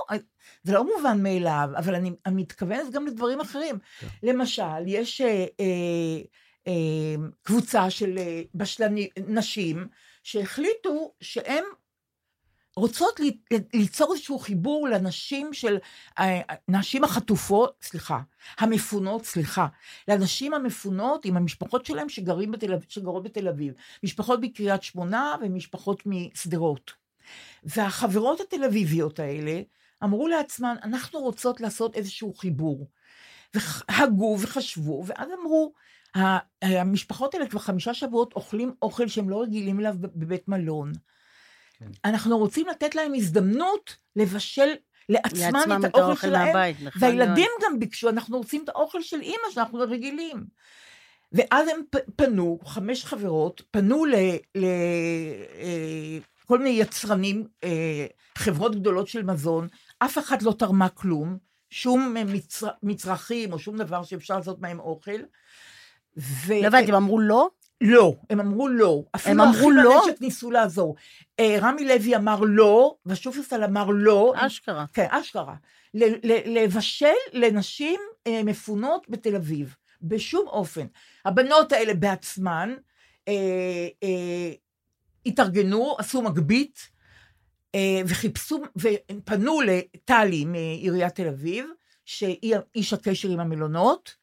[0.65, 3.79] זה לא מובן מאליו, אבל אני, אני מתכוונת גם לדברים אחרים.
[4.01, 4.07] כן.
[4.23, 6.23] למשל, יש אה, אה,
[6.67, 9.89] אה, קבוצה של אה, בשלני, נשים
[10.23, 11.65] שהחליטו שהן
[12.77, 13.37] רוצות לי,
[13.75, 15.77] ליצור איזשהו חיבור לנשים של,
[16.19, 18.21] אה, נשים החטופות, סליחה,
[18.59, 19.67] המפונות, סליחה,
[20.09, 26.93] לנשים המפונות עם המשפחות שלהם שגרים בתל, שגרות בתל אביב, משפחות בקריית שמונה ומשפחות משדרות.
[27.65, 29.61] והחברות התל אביביות האלה
[30.05, 32.89] אמרו לעצמן, אנחנו רוצות לעשות איזשהו חיבור.
[33.55, 35.73] והגו וחשבו, ואז אמרו,
[36.63, 40.93] המשפחות האלה כבר חמישה שבועות אוכלים אוכל שהם לא רגילים אליו בבית מלון.
[41.79, 41.87] כן.
[42.05, 44.69] אנחנו רוצים לתת להם הזדמנות לבשל
[45.09, 49.21] לעצמם לעצמם את האוכל שלהם, מהבית, נכון והילדים גם ביקשו, אנחנו רוצים את האוכל של
[49.21, 50.45] אימא שאנחנו רגילים.
[51.33, 51.81] ואז הם
[52.17, 54.05] פנו, חמש חברות, פנו
[56.45, 58.07] לכל מיני יצרנים, אה,
[58.39, 59.69] חברות גדולות של מזון,
[60.05, 61.39] אף אחד לא תרמה כלום,
[61.71, 65.21] שום מצר, מצרכים או שום דבר שאפשר לעשות מהם אוכל,
[66.17, 66.55] ו...
[66.63, 67.49] לא הבנתי, הם אמרו לא?
[67.81, 69.05] לא, הם אמרו לא.
[69.25, 69.81] הם אמרו לא?
[69.81, 70.97] אפילו הנשק ניסו לעזור.
[71.41, 74.33] אה, רמי לוי אמר לא, ושופרסל אמר לא.
[74.37, 74.85] אשכרה.
[74.93, 75.55] כן, אשכרה.
[76.45, 79.77] לבשל לנשים אה, מפונות בתל אביב.
[80.03, 80.87] בשום אופן.
[81.25, 82.75] הבנות האלה בעצמן
[83.29, 83.33] אה,
[84.03, 84.53] אה,
[85.27, 86.89] התארגנו, עשו מגבית,
[88.07, 91.67] וחיפשו, והם פנו לטלי מעיריית תל אביב,
[92.05, 94.15] שהיא איש הקשר עם המלונות,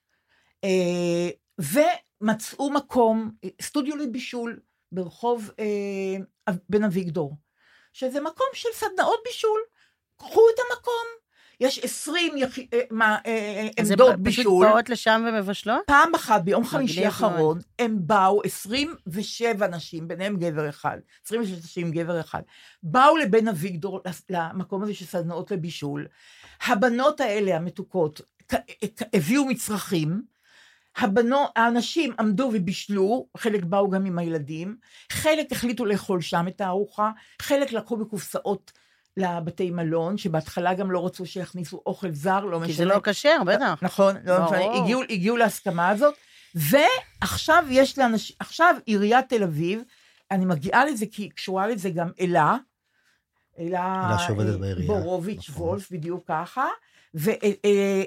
[0.64, 4.60] אה, ומצאו מקום, סטודיו לבישול,
[4.92, 7.36] ברחוב אה, בן אביגדור,
[7.94, 9.62] שזה מקום של סדנאות בישול.
[10.18, 11.06] קחו את המקום.
[11.62, 12.60] יש עשרים יח...
[12.60, 14.43] אה, מה, אה, אז עמדות הן בישול.
[14.43, 15.82] פשוט באות לשם ומבשלות?
[15.88, 22.19] פעם אחת, ביום חמישי האחרון, הם באו, 27 נשים, ביניהם גבר אחד, 26 נשים, גבר
[22.19, 22.41] אחד,
[22.84, 26.08] באו לבן אביגדור, למקום הזה של סדנאות לבישול.
[26.67, 28.21] הבנות האלה, המתוקות,
[29.13, 30.21] הביאו מצרכים,
[30.97, 34.78] הבנות, האנשים עמדו ובישלו, חלק באו גם עם הילדים,
[35.12, 38.71] חלק החליטו לאכול שם את הארוחה, חלק לקחו בקופסאות
[39.17, 42.67] לבתי מלון, שבהתחלה גם לא רצו שיכניסו אוכל זר, לא משנה.
[42.67, 43.80] כי זה לא כשר, בטח.
[43.82, 44.52] נכון, לא ברור.
[44.52, 46.15] משנה, הגיעו, הגיעו להסכמה הזאת,
[46.56, 49.82] ועכשיו יש לאנשים, עכשיו עיריית תל אביב,
[50.32, 52.58] אני מגיעה לזה כי קשורה לזה גם אלה,
[53.60, 55.67] אלה אלה שעובדת אה, בעירייה, בורוביץ' נכון.
[55.67, 56.67] וולף, בדיוק ככה,
[57.13, 58.06] ואלה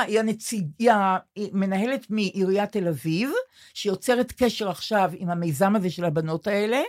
[0.00, 3.30] היא הנציג, היא המנהלת מעיריית תל אביב,
[3.74, 6.82] שיוצרת קשר עכשיו עם המיזם הזה של הבנות האלה,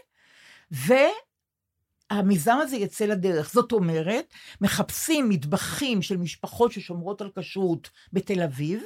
[2.12, 3.54] והמיזם הזה יצא לדרך.
[3.54, 8.84] זאת אומרת, מחפשים מטבחים של משפחות ששומרות על כשרות בתל אביב,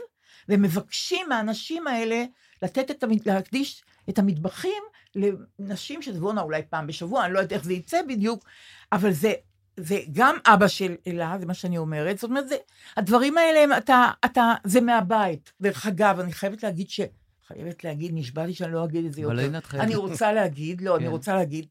[0.49, 2.23] ומבקשים מהאנשים האלה
[2.61, 4.83] לתת את, להקדיש את המטבחים
[5.15, 8.45] לנשים שתבואנה אולי פעם בשבוע, אני לא יודעת איך זה יצא בדיוק,
[8.91, 9.33] אבל זה,
[9.77, 12.55] זה גם אבא של אלה, זה מה שאני אומרת, זאת אומרת, זה,
[12.97, 15.51] הדברים האלה, הם, אתה, אתה, זה מהבית.
[15.61, 16.99] דרך אגב, אני חייבת להגיד ש...
[17.47, 19.33] חייבת להגיד, נשבע לי שאני לא אגיד את זה יותר.
[19.79, 21.11] אני רוצה להגיד, לא, אני כן.
[21.11, 21.65] רוצה להגיד,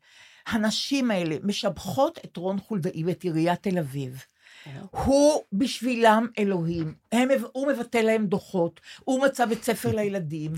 [0.46, 4.24] הנשים האלה משבחות את רון חולדאי ואת עיריית תל אביב.
[4.90, 10.52] הוא בשבילם אלוהים, הם, הוא מבטל להם דוחות, הוא מצא בית ספר לילדים,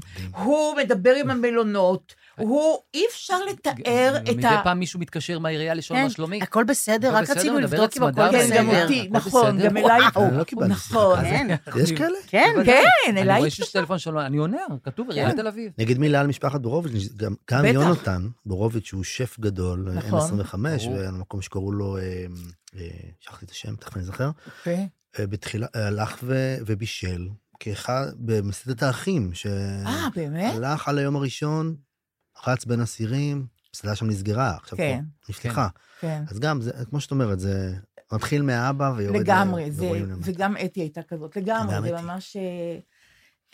[0.44, 4.64] הוא מדבר עם המלונות, הוא, אי אפשר לתאר את מדי ה...
[4.64, 6.42] פעם מישהו מתקשר מהעירייה לשאול כן, מה שלומי.
[6.42, 8.56] הכל בסדר, רק בסדר, רצינו לבדוק אם הכל כן, בסדר.
[8.56, 8.82] גם בסדר.
[8.82, 9.68] אותי, נכון, בסדר.
[9.68, 11.46] גם אליי, אני לא קיבלתי נכון, כן.
[11.82, 12.18] יש כאלה?
[12.26, 15.72] כן, כן, אני אליי רואה שיש טלפון שלו, אני עונה, כתוב עיריית תל אביב.
[15.78, 17.64] נגיד מילה על משפחת בורוביץ', גם.
[17.64, 20.40] יונתן בורוביץ' שהוא שף גדול, נכון.
[20.40, 20.94] N25, ברור.
[20.96, 22.26] והמקום שקראו לו, אה, אה,
[23.20, 24.88] שכחתי את השם, תכף אני אזכר, אוקיי.
[25.18, 27.28] אה, בתחילה, הלך ו, ובישל
[27.60, 29.30] כאחד, במסעדת האחים,
[29.86, 30.52] אה, באמת?
[30.52, 31.76] שהלך על היום הראשון,
[32.46, 35.68] רץ בין אסירים, המסעדה שם נסגרה, עכשיו כן, פה נפתחה.
[36.00, 36.22] כן.
[36.30, 37.74] אז גם, זה, כמו שאת אומרת, זה
[38.12, 39.90] מתחיל מהאבא ויורד לגמרי, ל- זה.
[40.22, 42.04] וגם אתי הייתה כזאת, לגמרי, זה אתי.
[42.04, 42.36] ממש...
[42.36, 42.78] אה,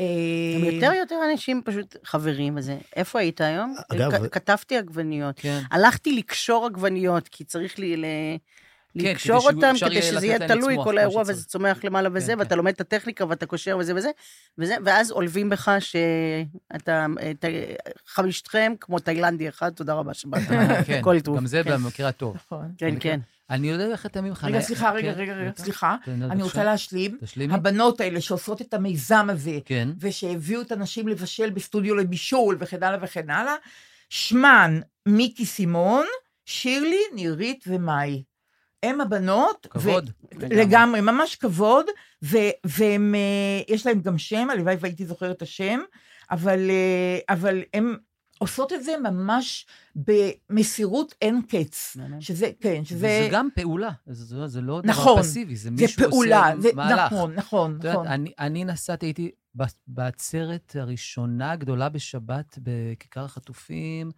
[0.00, 2.78] אה, יותר ויותר אנשים פשוט חברים וזה.
[2.96, 3.76] איפה היית היום?
[3.92, 5.34] אגב, כתבתי עגבניות.
[5.38, 5.62] כן.
[5.70, 8.04] הלכתי לקשור עגבניות, כי צריך לי ל...
[8.98, 11.22] כדי לקשור אותם, כדי שזה יהיה תלוי, כל האירוע.
[11.26, 12.56] וזה צומח למעלה וזה, כן, ואתה כן.
[12.56, 14.10] לומד את הטכניקה ואתה קושר וזה וזה,
[14.58, 17.06] וזה, ואז עולבים בך שאתה,
[18.06, 20.42] חמישתכם כמו תאילנדי אחד, תודה רבה שבאת.
[20.86, 21.36] כן, כל טוב.
[21.36, 21.70] גם זה כן.
[21.70, 22.36] במקרה טוב.
[22.36, 22.72] נכון.
[22.78, 23.20] כן, כן.
[23.50, 24.44] אני יודע איך אתם ממך.
[24.44, 25.50] רגע, אני- סליחה, רגע, כן, רגע, רגע.
[25.56, 25.96] סליחה.
[26.04, 26.42] כן, אני.
[26.42, 27.18] רוצה להשלים.
[27.20, 27.54] תשלימי.
[27.54, 29.88] הבנות האלה שעושות את המיזם הזה, כן.
[30.00, 33.54] ושהביאו את הנשים לבשל בסטודיו לבישול וכן הלאה וכן הלאה,
[34.08, 36.06] שמן מיקי סימון,
[36.46, 38.22] שירלי, נירית ומאי.
[38.82, 39.66] הם הבנות.
[39.66, 40.10] ו- כבוד.
[40.32, 41.86] לגמרי, ממש כבוד,
[42.64, 45.80] והם, אה, יש להם גם שם, הלוואי והייתי זוכרת את השם,
[46.30, 47.96] אבל, אה, אבל הם
[48.38, 49.66] עושות את זה ממש
[49.96, 51.96] במסירות אין קץ.
[52.20, 52.96] שזה, כן, שזה...
[53.06, 56.68] וזה גם פעולה, זה זה לא דבר נכון, פסיבי, זה זה מישהו פעולה, עושה זה,
[56.74, 57.12] מהלך.
[57.12, 58.06] נכון, נכון, את יודעת, נכון.
[58.06, 59.30] אני, אני נסעתי, הייתי
[59.86, 64.10] בעצרת הראשונה הגדולה בשבת בכיכר החטופים,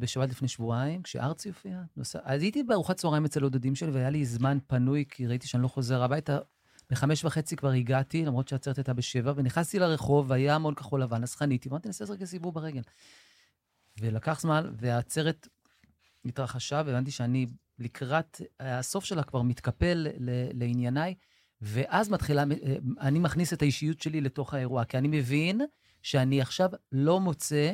[0.00, 1.82] בשבת לפני שבועיים, כשארצי הופיע.
[1.96, 5.62] נוסע, אז הייתי בארוחת צהריים אצל הדודים שלי, והיה לי זמן פנוי, כי ראיתי שאני
[5.62, 6.38] לא חוזר הביתה.
[6.90, 11.34] בחמש וחצי כבר הגעתי, למרות שהעצרת הייתה בשבע, ונכנסתי לרחוב, והיה המון כחול לבן, אז
[11.34, 12.82] חניתי, ואמרתי, נעשה רגע סיבוב ברגל.
[14.00, 15.48] ולקח זמן, והעצרת
[16.24, 17.46] התרחשה, והבנתי שאני
[17.78, 20.06] לקראת הסוף שלה כבר מתקפל
[20.52, 21.14] לענייניי,
[21.60, 25.60] ואז מתחילה, אה, אני מכניס את האישיות שלי לתוך האירוע, כי אני מבין
[26.02, 27.72] שאני עכשיו לא מוצא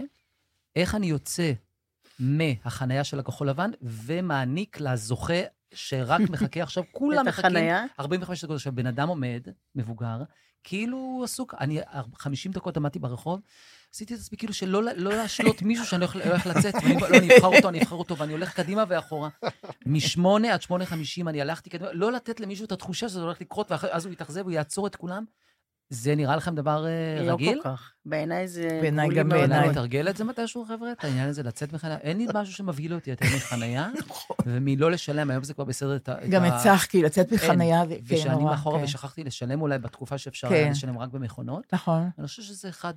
[0.76, 1.52] איך אני יוצא
[2.20, 5.40] מהחנייה של הכחול לבן ומעניק לזוכה
[5.74, 7.44] שרק מחכה עכשיו, כולם את מחכים.
[7.46, 7.84] החנייה?
[8.00, 8.56] 45 דקות.
[8.56, 10.22] עכשיו, בן אדם עומד, מבוגר,
[10.64, 11.54] כאילו הוא עסוק.
[11.60, 11.80] אני
[12.18, 13.40] 50 דקות עמדתי ברחוב,
[13.94, 17.36] עשיתי את עצמי כאילו שלא לא להשלות מישהו שאני הולך, הולך לצאת, ואני לא, אני
[17.36, 19.28] אבחר אותו, אני אבחר אותו, ואני הולך קדימה ואחורה.
[19.86, 23.70] משמונה עד שמונה חמישים אני הלכתי קדימה, לא לתת למישהו את התחושה שזה הולך לקרות,
[23.70, 25.24] ואז הוא יתאכזב, הוא יעצור את כולם.
[25.90, 27.60] זה נראה לכם דבר אה, לא רגיל?
[27.62, 27.92] כל כך.
[28.06, 28.78] בעיניי זה...
[28.82, 29.28] בעיניי גם.
[29.28, 29.58] בעיניי.
[29.58, 30.92] אולי נתרגל את זה מתישהו, חבר'ה?
[30.92, 31.96] את העניין הזה, לצאת מחניה?
[31.96, 34.36] אין לי משהו שמבהיל אותי יותר מחניה, נכון.
[34.46, 35.96] ומלא לשלם, היום זה כבר בסדר.
[35.96, 38.84] את ה- גם את צחקי, לצאת מחנייה, זה כן, ושאני מאחורה כן.
[38.84, 40.54] ושכחתי לשלם אולי בתקופה שאפשר כן.
[40.54, 41.64] היה לשלם רק במכונות.
[41.72, 42.08] נכון.
[42.18, 42.94] אני חושב שזה אחד,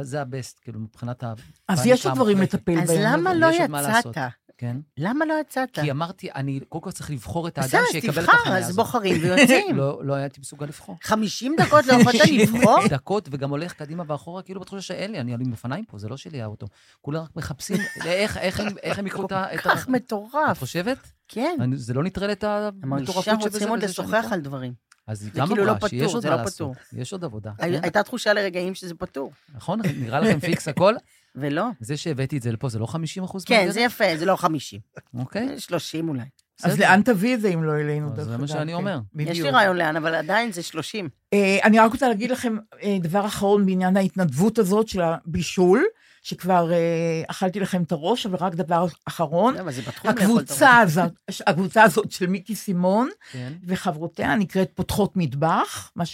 [0.00, 1.32] זה הבסט, כאילו, מבחינת ה...
[1.68, 2.40] אז יש עוד דברים.
[2.40, 2.82] לטפל בהם.
[2.82, 3.46] אז למה לא.
[3.46, 4.16] יצאת?
[4.58, 4.76] כן.
[4.98, 5.68] למה לא יצאת?
[5.72, 8.58] כי אמרתי, אני קודם כל צריך לבחור את האדם בסדר, אז שיקבל את תבחר, החניה
[8.58, 8.76] אז הזאת.
[8.76, 9.76] בוחרים ויוצאים.
[9.78, 10.96] לא לא הייתי מסוגל לבחור.
[11.02, 12.88] 50 דקות לא יכולת לבחור?
[12.88, 16.16] דקות, וגם הולך קדימה ואחורה, כאילו בתחושה שאין לי, אני עם אופניים פה, זה לא
[16.16, 16.66] שלי האוטו.
[17.00, 18.60] כולם רק מחפשים איך-
[18.98, 19.44] הם- יקחו את ה...
[19.62, 20.32] כל כך מטורף.
[20.52, 20.98] את חושבת?
[21.28, 21.58] כן.
[21.74, 23.48] זה לא נטרל את המטורפות שבזה.
[23.48, 24.24] רוצים עוד לשוחח?
[24.32, 24.72] על דברים.
[25.06, 26.54] אז היא גם כאילו לא אמרה שיש פתור, עוד זה מה לא לעשות.
[26.54, 27.00] פתור.
[27.00, 27.52] יש עוד עבודה.
[27.58, 27.82] הי- כן.
[27.82, 29.80] הייתה תחושה לרגעים שזה פתור, נכון?
[29.96, 30.94] נראה לכם פיקס הכל?
[31.34, 31.64] ולא.
[31.80, 34.80] זה שהבאתי את זה לפה, זה לא 50 אחוז כן, זה יפה, זה לא 50.
[35.14, 35.60] אוקיי.
[35.60, 36.24] 30 אולי.
[36.62, 36.78] אז.
[36.80, 38.36] לאן תביא את זה אם לא אלינו, זה?
[38.36, 38.98] מה שאני אומר.
[39.18, 39.50] יש לי.
[39.50, 41.08] רעיון לאן, אבל עדיין זה 30.
[41.32, 45.84] אה, אני רק רוצה להגיד לכם אה, דבר אחרון בעניין ההתנדבות הזאת של הבישול,
[46.22, 49.54] שכבר אה, אכלתי לכם את הראש, אבל רק דבר אחרון.
[49.54, 51.12] לאכול את הקבוצה הזאת,
[51.46, 53.52] הקבוצה הזאת של מיקי סימון כן.
[53.66, 56.04] וחברותיה נקראת פותחות מטבח, מה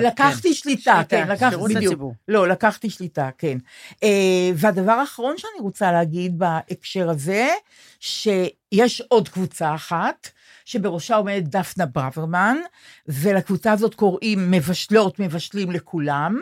[0.00, 2.02] לקחתי שליטה, שליטה, כן, לקחתי, בדיוק.
[2.28, 3.58] לא, לקחתי שליטה, כן.
[4.02, 7.48] אה, והדבר האחרון שאני רוצה להגיד בהקשר הזה,
[8.00, 10.28] שיש עוד קבוצה אחת,
[10.64, 12.56] שבראשה עומדת דפנה ברוורמן,
[13.08, 16.40] ולקבוצה הזאת קוראים מבשלות, מבשלים לכולם.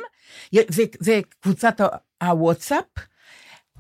[0.53, 1.81] זה, זה קבוצת
[2.23, 2.85] הוואטסאפ.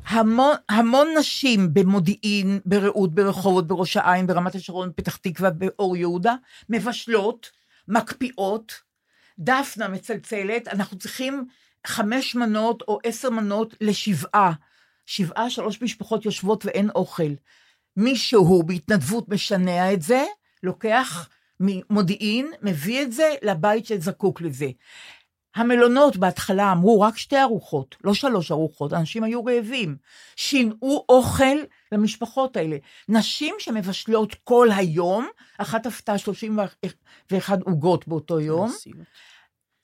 [0.06, 6.34] המון, המון נשים במודיעין, ברעות, ברחובות, בראש העין, ברמת השרון, בפתח תקווה, באור יהודה,
[6.68, 7.50] מבשלות,
[7.88, 8.72] מקפיאות.
[9.38, 11.44] דפנה מצלצלת, אנחנו צריכים
[11.86, 14.52] חמש מנות או עשר מנות לשבעה.
[15.06, 17.32] שבעה, שלוש משפחות יושבות ואין אוכל.
[17.96, 20.24] מישהו בהתנדבות משנע את זה,
[20.62, 21.28] לוקח
[21.60, 24.70] ממודיעין, מביא את זה לבית שזקוק לזה.
[25.54, 29.96] המלונות בהתחלה אמרו רק שתי ארוחות, לא שלוש ארוחות, אנשים היו רעבים.
[30.36, 31.56] שינעו אוכל
[31.92, 32.76] למשפחות האלה.
[33.08, 35.28] נשים שמבשלות כל היום,
[35.58, 38.70] אחת עשתה 31 עוגות באותו יום,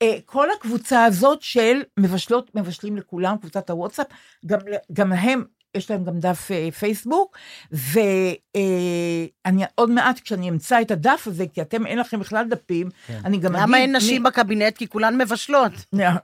[0.03, 4.07] אה, כל הקבוצה הזאת של מבשלות, מבשלים לכולם, קבוצת הוואטסאפ,
[4.47, 4.59] גם,
[4.93, 5.45] גם להם,
[5.75, 7.37] יש להם גם דף אה, פייסבוק,
[7.73, 9.29] ואני
[9.75, 13.21] עוד מעט, כשאני אמצא את הדף הזה, כי אתם אין לכם בכלל דפים, כן.
[13.25, 13.63] אני גם אגיד...
[13.69, 14.77] למה אין מי- נשים בקבינט?
[14.79, 15.73] כי כולן מבשלות.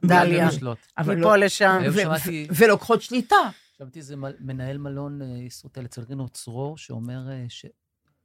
[0.05, 0.49] דליה.
[0.99, 1.81] אבל לא- מפה לשם.
[2.03, 3.37] שמעתי- ו- ולוקחות שליטה.
[3.77, 7.45] חשבתי איזה מנהל מלון אה, ישרוטל אצל רינו צרור, שאומר אה,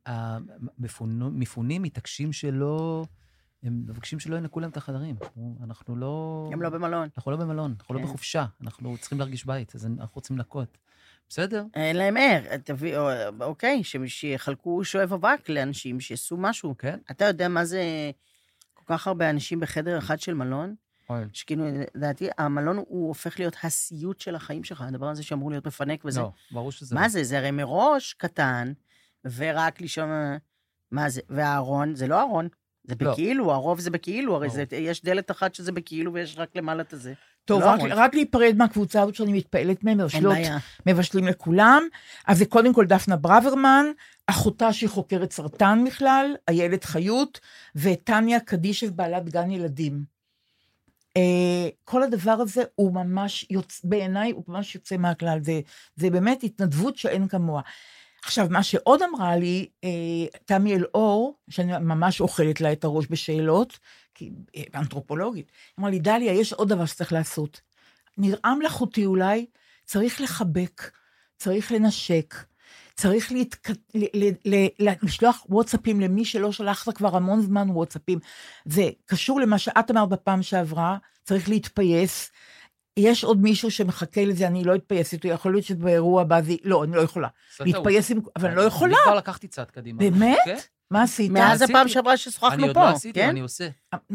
[0.07, 3.05] שהמפונים מתעקשים שלא,
[3.63, 5.15] הם מבקשים שלא ינקו להם את החדרים.
[5.63, 6.49] אנחנו לא...
[6.53, 7.07] הם לא במלון.
[7.17, 8.05] אנחנו לא במלון, אנחנו לא כן.
[8.05, 10.77] בחופשה, אנחנו צריכים להרגיש בית, אז אנחנו רוצים לנקות.
[11.29, 11.63] בסדר?
[11.73, 12.57] אין להם ער.
[12.63, 13.09] תביא, או-
[13.41, 16.75] אוקיי, שיחלקו שואב אבק לאנשים, שיעשו משהו.
[16.77, 16.99] כן.
[17.11, 17.83] אתה יודע מה זה
[18.73, 20.75] כל כך הרבה אנשים בחדר אחד של מלון?
[21.33, 21.63] שכאילו,
[21.95, 26.19] לדעתי, המלון הוא הופך להיות הסיוט של החיים שלך, הדבר הזה שאמור להיות מפנק וזה.
[26.19, 26.95] לא, ברור שזה...
[26.95, 27.23] מה זה?
[27.23, 28.73] זה הרי מראש קטן,
[29.25, 30.09] ורק לישון...
[30.91, 31.21] מה זה?
[31.29, 32.47] והארון, זה לא ארון.
[32.83, 33.11] זה לא.
[33.11, 34.63] בכאילו, הרוב זה בכאילו, הרי זה.
[34.71, 37.13] יש דלת אחת שזה בכאילו ויש רק למעלה את הזה.
[37.49, 37.91] טוב, לא רק, המון.
[37.91, 40.37] רק להיפרד מהקבוצה הזאת שאני מתפעלת מהם, מבשלות.
[40.85, 41.83] מבשלים לכולם.
[42.27, 43.85] אז זה קודם כל דפנה ברוורמן,
[44.27, 47.39] אחותה שהיא חוקרת סרטן בכלל, איילת חיות,
[47.75, 50.03] וטניה קדישב, בעלת גן ילדים.
[51.17, 53.81] אה, כל הדבר הזה הוא ממש, יוצ...
[53.83, 55.61] בעיניי הוא ממש יוצא מהכלל, זה,
[55.95, 57.61] זה באמת התנדבות שאין כמוה.
[58.23, 59.89] עכשיו, מה שעוד אמרה לי, אה,
[60.45, 63.79] תמי אלאור, שאני ממש אוכלת לה את הראש בשאלות,
[64.75, 67.61] אנתרופולוגית, היא אמרה לי, דליה, יש עוד דבר שצריך לעשות.
[68.17, 69.45] נראה מלאכותי אולי,
[69.85, 70.91] צריך לחבק,
[71.37, 72.35] צריך לנשק,
[72.95, 73.69] צריך להתק...
[73.69, 74.05] ל...
[74.13, 74.55] ל...
[74.55, 74.89] ל...
[75.01, 78.19] לשלוח וואטסאפים למי שלא שלחת כבר המון זמן וואטסאפים.
[78.65, 82.31] זה קשור למה שאת אמרת בפעם שעברה, צריך להתפייס.
[82.99, 86.53] יש עוד מישהו שמחכה לזה, אני לא אתפייס איתו, יכול להיות שבאירוע הבא זה...
[86.63, 87.27] לא, אני לא יכולה.
[87.59, 88.19] להתפייס עם...
[88.35, 88.95] אבל אני לא יכולה.
[88.95, 89.99] אני כבר לקחתי צעד קדימה.
[89.99, 90.37] באמת?
[90.45, 90.57] כן.
[90.91, 91.31] מה עשית?
[91.31, 91.61] מאז.
[91.61, 93.29] הפעם שעברה אני ששוחחנו עוד פה, לא עשיתי, כן?
[93.29, 93.69] אני עושה.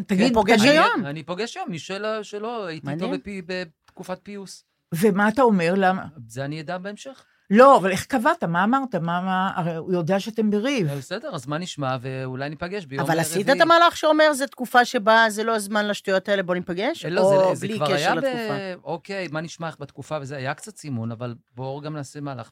[0.07, 0.87] תגיד, הוא פוגש היום.
[1.01, 3.11] אני- אני פוגש היום, של- שלא, הייתי איתו
[3.47, 4.65] בתקופת פיוס.
[4.95, 5.75] ומה אתה אומר?
[5.77, 6.05] למה?
[6.29, 7.25] זה אני אדע בהמשך.
[7.51, 8.45] לא, אבל איך קבעת?
[8.45, 8.95] מה אמרת?
[8.95, 10.91] מה, מה, הרי הוא יודע שאתם בריב.
[10.91, 13.57] בסדר, אז מה נשמע, ואולי ניפגש ביום אבל עשית רביעי.
[13.57, 17.05] את המהלך שאומר, זו תקופה שבה זה לא הזמן לשטויות האלה, בוא ניפגש?
[17.05, 18.19] לא, או זה, זה בלי כבר קשר היה ב...
[18.19, 18.85] לתקופה?
[18.85, 22.51] אוקיי, מה נשמע איך בתקופה, וזה היה קצת סימון, אבל בואו גם נעשה מהלך.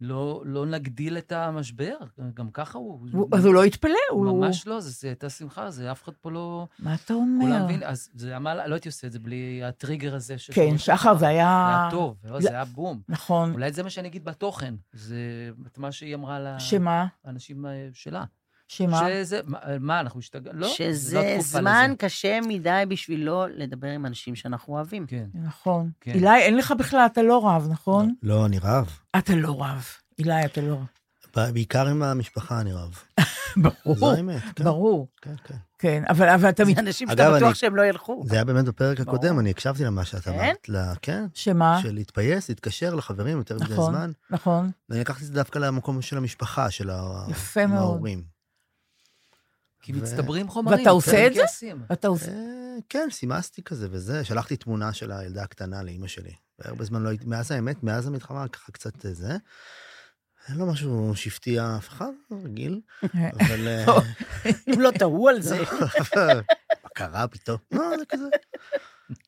[0.00, 1.94] לא, לא נגדיל את המשבר,
[2.34, 3.08] גם ככה הוא...
[3.12, 4.26] הוא אז הוא לא יתפלא, הוא...
[4.26, 6.66] ממש לא, זה הייתה שמחה, זה אף אחד פה לא...
[6.78, 7.44] מה אתה אומר?
[7.46, 10.34] כולם מבין, אז זה היה, לא הייתי עושה את זה בלי הטריגר הזה.
[10.52, 11.68] כן, שחר, זה היה...
[11.70, 13.00] זה היה טוב, זה היה בום.
[13.08, 13.52] נכון.
[13.52, 16.38] אולי זה מה שאני אגיד בתוכן, זה את מה שהיא אמרה
[17.24, 18.24] לאנשים אה, שלה.
[18.72, 19.00] שמה?
[19.08, 19.40] שזה,
[19.80, 20.58] מה, אנחנו השתגענו?
[20.60, 21.96] לא, שזה לא זמן לזה.
[21.96, 25.06] קשה מדי בשביל לא לדבר עם אנשים שאנחנו אוהבים.
[25.06, 25.26] כן.
[25.34, 25.90] נכון.
[26.00, 26.10] כן.
[26.10, 28.14] אילי, אין לך בכלל, אתה לא רב, נכון?
[28.22, 28.98] לא, לא אני רב.
[29.18, 29.84] אתה לא רב.
[30.18, 30.78] אילי, אתה לא
[31.36, 31.50] רב.
[31.52, 32.98] בעיקר עם המשפחה אני רב.
[33.62, 33.96] ברור.
[33.96, 34.64] זו האמת, כן.
[34.64, 35.08] ברור.
[35.22, 35.54] כן, כן.
[35.78, 36.64] כן, אבל, אבל אתה...
[36.64, 38.24] זה אנשים שאתה בטוח שהם לא ילכו.
[38.26, 40.32] זה היה באמת בפרק הקודם, אני הקשבתי למה שאת כן?
[40.32, 40.66] אמרת.
[41.02, 41.26] כן?
[41.34, 41.80] שמה?
[41.82, 44.10] של להתפייס, להתקשר לחברים יותר מדי נכון, זמן.
[44.30, 44.70] נכון.
[44.88, 48.39] ואני לקחתי את זה דווקא למקום של המשפחה, של ההורים.
[49.80, 50.78] כי מצטברים חומרים.
[50.78, 51.42] ואתה עושה את זה?
[51.92, 52.30] אתה עושה...
[52.30, 54.24] אה, כן, סימסתי כזה וזה.
[54.24, 56.32] שלחתי תמונה של הילדה הקטנה לאימא שלי.
[56.58, 59.36] הרבה זמן לא הייתי, מאז האמת, מאז המלחמה, ככה קצת אה, זה.
[60.48, 62.10] אין לו משהו שהפתיע אף אחד,
[62.44, 62.80] רגיל,
[63.14, 63.68] אבל...
[63.68, 63.98] אה,
[64.74, 65.58] אם לא טעו על זה.
[66.84, 67.58] מה קרה פתאום?
[67.72, 68.28] לא, זה כזה.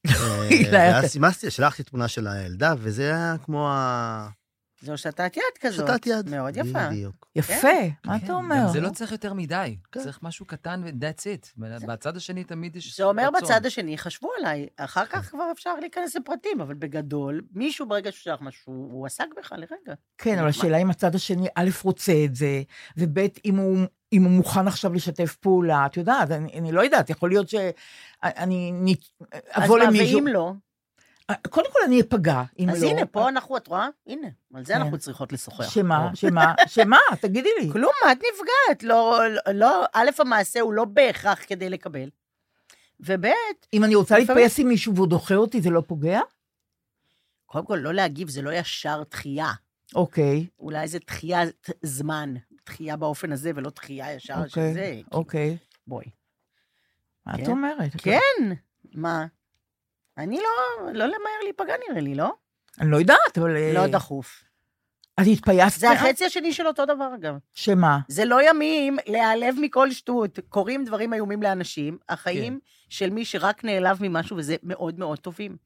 [0.73, 4.29] ואז סימסתי, שלחתי תמונה של הילדה, וזה היה כמו ה...
[4.83, 5.87] זו שתת יד כזאת.
[5.89, 6.31] שתת יד.
[6.31, 6.89] מאוד יפה.
[6.89, 7.27] בדיוק.
[7.37, 7.89] יפה, כן.
[8.05, 8.69] מה אתה אומר?
[8.73, 9.77] זה לא צריך יותר מדי.
[9.93, 10.01] כן.
[10.01, 11.61] צריך משהו קטן ו-that's it.
[11.87, 16.17] בצד השני תמיד יש זה אומר בצד השני, חשבו עליי, אחר כך כבר אפשר להיכנס
[16.17, 19.95] לפרטים, אבל בגדול, מישהו ברגע שהוא שלח משהו, הוא עסק בך לרגע.
[20.19, 22.63] כן, אבל השאלה אם הצד השני, א', רוצה את זה,
[22.97, 23.79] וב', אם הוא...
[24.13, 28.97] אם הוא מוכן עכשיו לשתף פעולה, את יודעת, אני, אני לא יודעת, יכול להיות שאני
[29.51, 30.07] אבוא למישהו...
[30.07, 30.53] אז מה, ואם לא?
[31.51, 32.73] קודם כל אני אפגע, אם לא...
[32.73, 33.89] אז הנה, פה אנחנו, את רואה?
[34.07, 34.81] הנה, על זה כן.
[34.81, 35.71] אנחנו צריכות לשוחח.
[35.71, 36.11] שמה?
[36.15, 36.55] שמה?
[36.67, 36.99] שמה?
[37.21, 37.73] תגידי לי.
[37.73, 38.83] כלום, מה את נפגעת?
[38.83, 39.21] לא,
[39.55, 42.09] לא, א', המעשה הוא לא בהכרח כדי לקבל,
[43.01, 43.27] וב',
[43.73, 46.21] אם אני רוצה להתפייס עם מישהו והוא דוחה אותי, זה לא פוגע?
[47.47, 49.53] קודם כל, לא להגיב, זה לא ישר דחייה.
[49.95, 50.47] אוקיי.
[50.59, 52.35] אולי זה דחיית זמן,
[52.67, 55.01] דחייה באופן הזה, ולא דחייה ישר של אוקיי, זה.
[55.13, 55.57] אוקיי.
[55.87, 56.07] בואי.
[57.27, 57.91] מה את אומרת?
[57.99, 58.55] כן,
[58.95, 59.27] מה?
[60.19, 62.33] אני לא, לא למהר להיפגע נראה לי, לא?
[62.81, 63.57] אני לא יודעת, אבל...
[63.57, 64.45] אה, לא דחוף.
[65.17, 65.81] אז התפייסת?
[65.81, 67.35] זה החצי השני של אותו דבר, אגב.
[67.55, 67.99] שמה?
[68.09, 70.39] זה לא ימים להיעלב מכל שטות.
[70.49, 72.59] קורים דברים איומים לאנשים, החיים כן.
[72.89, 75.57] של מי שרק נעלב ממשהו, וזה מאוד מאוד טובים.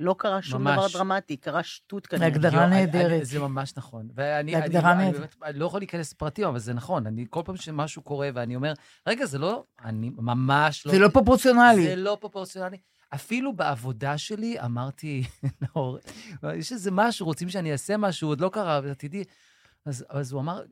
[0.00, 0.74] לא קרה שום ממש.
[0.76, 2.26] דבר דרמטי, קרה שטות כנראה.
[2.26, 3.24] הגדרה נהדרת.
[3.24, 4.08] זה ממש נכון.
[4.14, 5.16] ואני הגדרה נהדרת.
[5.16, 7.06] אני, אני, אני לא יכול להיכנס לפרטים, אבל זה נכון.
[7.06, 8.72] אני, כל פעם שמשהו קורה ואני אומר,
[9.06, 10.92] רגע, זה לא, אני ממש לא...
[10.92, 11.82] זה לא פרופורציונלי.
[11.82, 12.76] זה לא פרופורציונלי.
[13.14, 15.22] אפילו בעבודה שלי אמרתי,
[15.76, 15.98] לא,
[16.54, 19.24] יש איזה משהו, רוצים שאני אעשה משהו, עוד לא קרה, ותדעי.
[19.84, 20.62] אז, אז הוא אמר,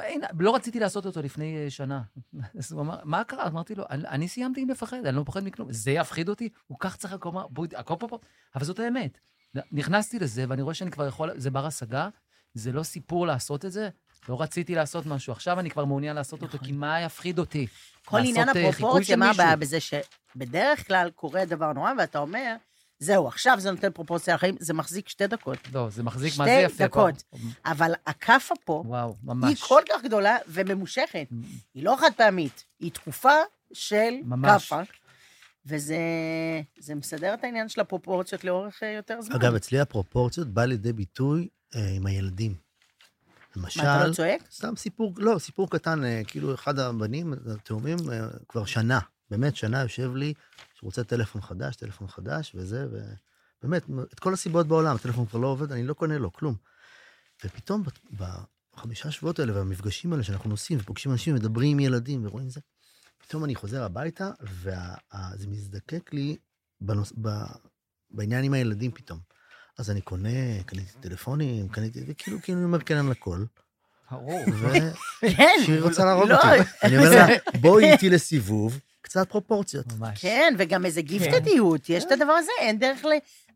[0.00, 2.02] אין, לא רציתי לעשות אותו לפני אה, שנה.
[2.58, 3.46] אז הוא אמר, מה קרה?
[3.46, 5.72] אמרתי לו, אני, אני סיימתי עם לפחד, אני לא מפחד מכלום.
[5.72, 6.48] זה יפחיד אותי?
[6.66, 8.18] הוא כך צריך לקום, בואי, הכל פה פה.
[8.54, 9.18] אבל זאת האמת.
[9.72, 12.08] נכנסתי לזה, ואני רואה שאני כבר יכול, זה בר השגה,
[12.54, 13.88] זה לא סיפור לעשות את זה.
[14.28, 17.66] לא רציתי לעשות משהו, עכשיו אני כבר מעוניין לעשות אותו, כי מה יפחיד אותי?
[18.04, 19.80] כל עניין אה, הפרופורציה, מה הבעיה בזה
[20.36, 22.56] שבדרך כלל קורה דבר נורא, ואתה אומר,
[22.98, 25.58] זהו, עכשיו זה נותן פרופורציה לחיים, זה מחזיק שתי דקות.
[25.72, 27.22] לא, זה מחזיק, מה זה יפה שתי דקות.
[27.64, 29.48] אבל הכאפה פה, וואו, ממש.
[29.48, 31.28] היא כל כך גדולה וממושכת.
[31.74, 33.34] היא לא חד פעמית, היא תקופה
[33.72, 34.14] של.
[34.42, 34.80] כאפה.
[35.68, 39.36] וזה מסדר את העניין של הפרופורציות לאורך אה, יותר זמן.
[39.36, 42.54] אגב, אצלי הפרופורציות בא לידי ביטוי אה, עם הילדים.
[43.56, 43.82] למשל...
[43.82, 44.42] מה, אתה לא צועק?
[44.50, 48.98] סתם סיפור, לא, סיפור קטן, אה, כאילו אחד הבנים, התאומים, אה, כבר שנה,
[49.30, 50.34] באמת שנה יושב לי,
[50.74, 52.86] שרוצה טלפון חדש, טלפון חדש וזה,
[53.62, 53.82] ובאמת,
[54.14, 56.54] את כל הסיבות בעולם, הטלפון כבר לא עובד, אני לא קונה לו כלום.
[57.44, 57.82] ופתאום
[58.76, 62.60] בחמישה שבועות האלה והמפגשים האלה שאנחנו נוסעים ופוגשים אנשים, מדברים עם ילדים ורואים זה,
[63.18, 66.36] פתאום אני חוזר הביתה, וזה מזדקק לי
[66.80, 67.28] בנוס, ב,
[68.10, 69.18] בעניין עם הילדים פתאום.
[69.78, 73.44] אז אני קונה, קניתי טלפונים, קניתי, וכאילו, כאילו אני אומר כן על הכל.
[74.10, 74.44] ברור.
[75.22, 76.36] ושהיא רוצה להרוג לא.
[76.36, 76.70] אותי.
[76.82, 77.26] אני אומר לה,
[77.60, 79.86] בואי איתי לסיבוב, קצת פרופורציות.
[79.98, 80.20] ממש.
[80.20, 83.08] כן, וגם איזה גיפטדיות, יש את הדבר הזה, אין דרך ל...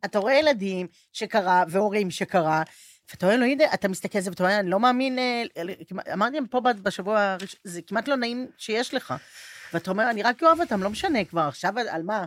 [0.04, 2.62] אתה רואה ילדים שקרה, והורים שקרה,
[3.10, 5.42] ואתה אומר, לא יודע, אתה מסתכל על זה ואתה אומר, אני לא מאמין, אה,
[6.12, 9.14] אמרתי להם פה בשבוע, זה כמעט לא נעים שיש לך.
[9.72, 12.24] ואתה אומר, אני רק אוהב אותם, לא משנה כבר, עכשיו על מה?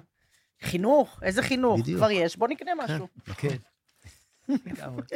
[0.61, 1.19] חינוך?
[1.23, 1.79] איזה חינוך?
[1.95, 3.07] כבר יש, בוא נקנה משהו.
[3.37, 3.55] כן.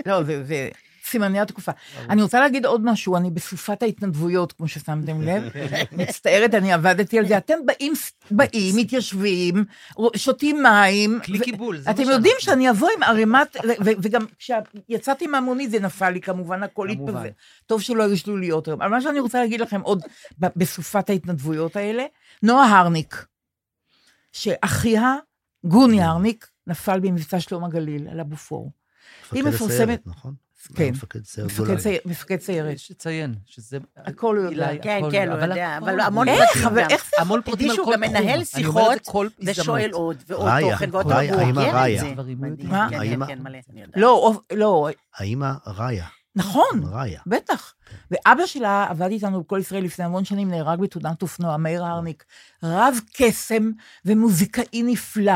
[0.06, 0.70] לא, זה
[1.08, 1.72] סימני התקופה.
[2.10, 5.44] אני רוצה להגיד עוד משהו, אני בסופת ההתנדבויות, כמו ששמתם לב.
[5.98, 7.38] מצטערת, אני עבדתי על זה.
[7.38, 7.94] אתם באים,
[8.32, 9.66] באים, מתיישבים,
[10.16, 11.20] שותים מים.
[11.26, 16.10] כלי קיבול, זה מה אתם יודעים שאני אבוא עם ערימת, וגם כשיצאתי מהמונית זה נפל
[16.10, 17.30] לי כמובן, הכל התפזר.
[17.66, 18.82] טוב שלא היו שלוליות היום.
[18.82, 20.04] אבל מה שאני רוצה להגיד לכם עוד
[20.40, 22.06] בסופת ההתנדבויות האלה,
[22.44, 23.26] נועה הרניק,
[24.32, 25.16] שאחיה,
[25.64, 28.72] גוני הרניק, נפל במבצע שלום הגליל, על הבופור.
[29.32, 30.02] היא מפרסמת...
[30.06, 30.47] נכון?
[30.76, 30.90] כן.
[30.90, 31.98] מפקד סיירת מפקד גולני.
[32.06, 32.76] מפקד סיירת.
[32.76, 33.78] יש לציין שזה...
[33.98, 34.70] הכל הוא יודע.
[34.82, 36.28] כן, כן, הוא אבל יודע, אבל המון.
[36.28, 36.66] איך?
[36.68, 37.22] אבל איך זה...
[37.22, 37.94] המון פרטים על כל תחום.
[37.94, 39.08] גם מנהל שיחות.
[39.40, 41.46] ושואל עוד ועוד ראיה, תוכן ועוד ראיה, תוכן.
[41.46, 42.04] האמא ראיה.
[42.64, 42.88] מה?
[42.90, 43.98] כן, כן, האמא- כן, מלא, אני יודעת.
[43.98, 46.06] לא, לא, האמא ראיה.
[46.36, 47.22] נכון, ראיה.
[47.28, 47.74] בטח.
[48.12, 52.24] ואבא שלה עבד איתנו בכל ישראל לפני המון שנים, נהרג בתאונת אופנוע, מאיר הרניק.
[52.64, 53.72] רב קסם
[54.06, 55.32] ומוזיקאי נפלא.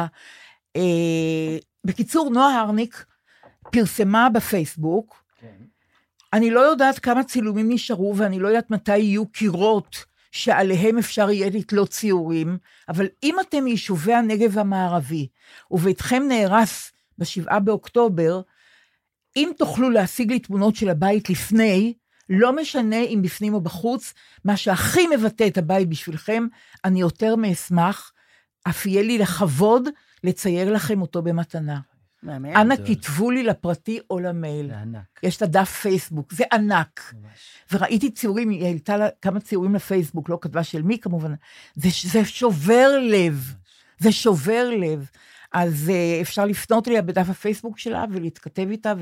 [0.76, 0.82] אה,
[1.86, 3.06] בקיצור, נועה הרניק
[3.72, 5.24] פרסמה בפייסבוק,
[6.34, 11.50] אני לא יודעת כמה צילומים נשארו, ואני לא יודעת מתי יהיו קירות שעליהם אפשר יהיה
[11.50, 12.58] לתלות ציורים,
[12.90, 15.28] אבל אם אתם מיישובי הנגב המערבי,
[15.72, 18.42] וביתכם נהרס בשבעה באוקטובר,
[19.36, 21.94] אם תוכלו להשיג לי תמונות של הבית לפני,
[22.30, 24.14] לא משנה אם בפנים או בחוץ,
[24.46, 26.48] מה שהכי מבטא את הבית בשבילכם,
[26.86, 28.12] אני יותר מאשמח,
[28.70, 29.90] אף יהיה לי לכבוד
[30.24, 31.80] לצייר לכם אותו במתנה.
[32.24, 32.46] מהמם.
[32.46, 32.76] אנא.
[32.88, 34.68] כתבו לי לפרטי או למייל.
[34.68, 35.20] זה ענק.
[35.24, 37.14] יש את הדף פייסבוק, זה ענק.
[37.14, 37.30] ממש.
[37.72, 41.34] וראיתי ציורים, היא העלתה לה כמה ציורים לפייסבוק, לא כתבה של מי כמובן.
[41.76, 43.54] זה, זה שובר לב,
[44.00, 45.10] זה שובר לב.
[45.54, 48.94] אז uh, אפשר לפנות אליה בדף הפייסבוק שלה ולהתכתב איתה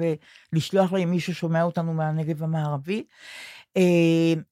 [0.53, 3.03] ולשלוח לה אם מישהו שומע אותנו מהנגב המערבי.
[3.77, 3.81] Uh,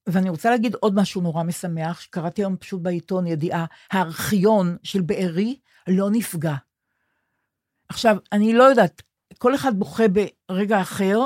[0.06, 5.56] ואני רוצה להגיד עוד משהו נורא משמח, שקראתי היום פשוט בעיתון ידיעה, הארכיון של בארי
[5.88, 6.54] לא נפגע.
[7.88, 9.02] עכשיו, אני לא יודעת,
[9.38, 10.04] כל אחד בוכה
[10.48, 11.18] ברגע אחר,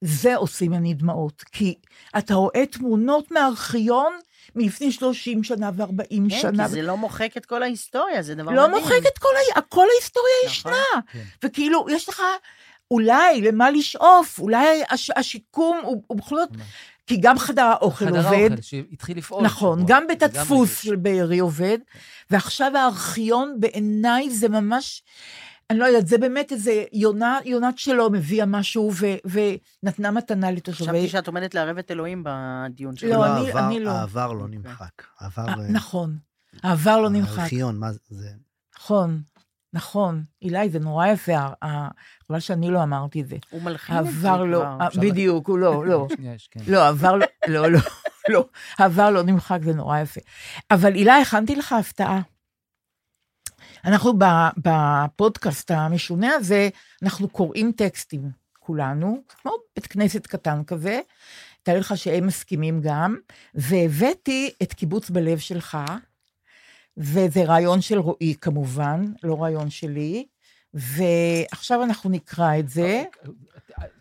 [0.00, 1.44] זה עושים אני דמעות.
[1.52, 1.74] כי
[2.18, 4.12] אתה רואה תמונות מהארכיון
[4.54, 6.64] מלפני 30 שנה ו-40 כן, שנה.
[6.64, 8.82] כי זה לא מוחק את כל ההיסטוריה, זה דבר לא מדהים.
[8.82, 9.60] מוחק את כל, ה...
[9.60, 10.72] כל ההיסטוריה נכון.
[10.72, 11.02] ישנה.
[11.12, 11.22] כן.
[11.44, 12.22] וכאילו, יש לך
[12.90, 15.10] אולי למה לשאוף, אולי הש...
[15.16, 16.66] השיקום הוא, הוא בכל זאת, ממש.
[17.06, 18.50] כי גם חדר האוכל חדר עובד.
[18.50, 19.44] האוכל שהתחיל לפעול.
[19.44, 19.96] נכון, השבוע.
[19.96, 20.82] גם בית הדפוס.
[20.82, 21.78] של בארי עובד,
[22.30, 25.02] ועכשיו הארכיון בעיניי זה ממש,
[25.70, 29.06] אני לא יודעת, זה באמת איזה יונה, יונת שלום הביאה משהו ו,
[29.82, 30.84] ונתנה מתנה לתושבי...
[30.84, 33.24] חשבתי שאת עומדת לערב את אלוהים בדיון לא, שלנו.
[33.24, 33.90] אני- העבר- אני לא.
[33.90, 35.02] העבר לא נמחק.
[35.20, 35.48] העבר...
[35.48, 36.16] אה, אה, נכון,
[36.62, 37.38] העבר לא נמחק.
[37.38, 38.30] הארכיון, מה זה-.
[38.78, 39.20] נכון,
[39.72, 40.24] נכון.
[40.42, 41.32] אילי, זה נורא יפה,
[42.28, 43.36] חבל שאני לא אמרתי את זה.
[43.50, 44.76] הוא מלחין את זה לא, כבר.
[44.80, 46.06] אה, אפשר בדיוק, הוא לא, לא.
[46.50, 46.60] כן.
[46.68, 47.78] לא, העבר לא, לא, לא,
[48.28, 48.44] לא,
[48.78, 50.20] העבר לא נמחק, זה נורא יפה.
[50.70, 52.20] אבל הילה, הכנתי לך הפתעה.
[53.84, 54.12] אנחנו
[54.56, 56.68] בפודקאסט המשונה הזה,
[57.02, 61.00] אנחנו קוראים טקסטים, כולנו, כמו בית כנסת קטן כזה,
[61.62, 63.16] תאר לך שהם מסכימים גם,
[63.54, 65.78] והבאתי את קיבוץ בלב שלך,
[66.96, 70.26] וזה רעיון של רועי כמובן, לא רעיון שלי,
[70.74, 73.02] ועכשיו אנחנו נקרא את זה.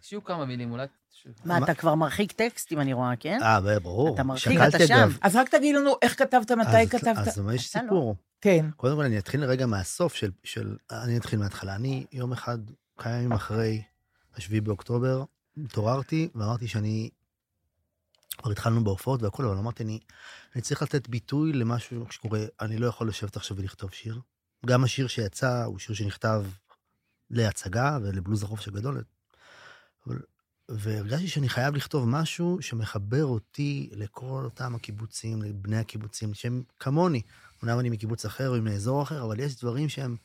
[0.02, 0.88] שיהיו כמה מילים, אולי...
[1.46, 3.40] מה, אתה כבר מרחיק טקסטים, אני רואה, כן?
[3.44, 4.14] אה, ברור.
[4.14, 5.10] אתה מרחיק, אתה שם.
[5.22, 7.18] אז רק תגיד לנו איך כתבת, מתי אז- כתבת.
[7.18, 7.82] אז יש לא.
[7.82, 8.16] סיפור.
[8.42, 8.66] כן.
[8.76, 10.78] קודם כל, אני אתחיל רגע מהסוף של, של...
[10.92, 11.76] אני אתחיל מההתחלה.
[11.76, 12.58] אני יום אחד,
[12.98, 13.82] כמה ימים אחרי
[14.36, 15.24] השביעי באוקטובר,
[15.66, 17.10] התעוררתי ואמרתי שאני...
[18.38, 20.00] כבר התחלנו בהופעות והכול, אבל אמרתי, אני,
[20.56, 24.20] אני צריך לתת ביטוי למשהו שקורה, אני לא יכול לשבת עכשיו ולכתוב שיר.
[24.66, 26.46] גם השיר שיצא הוא שיר שנכתב
[27.30, 29.04] להצגה ולבלוז החופש הגדול.
[30.08, 30.20] אבל,
[30.72, 37.22] והרגשתי שאני חייב לכתוב משהו שמחבר אותי לכל אותם הקיבוצים, לבני הקיבוצים, שהם כמוני.
[37.62, 40.16] אומנם אני מקיבוץ אחר או מאזור אחר, אבל יש דברים שהם...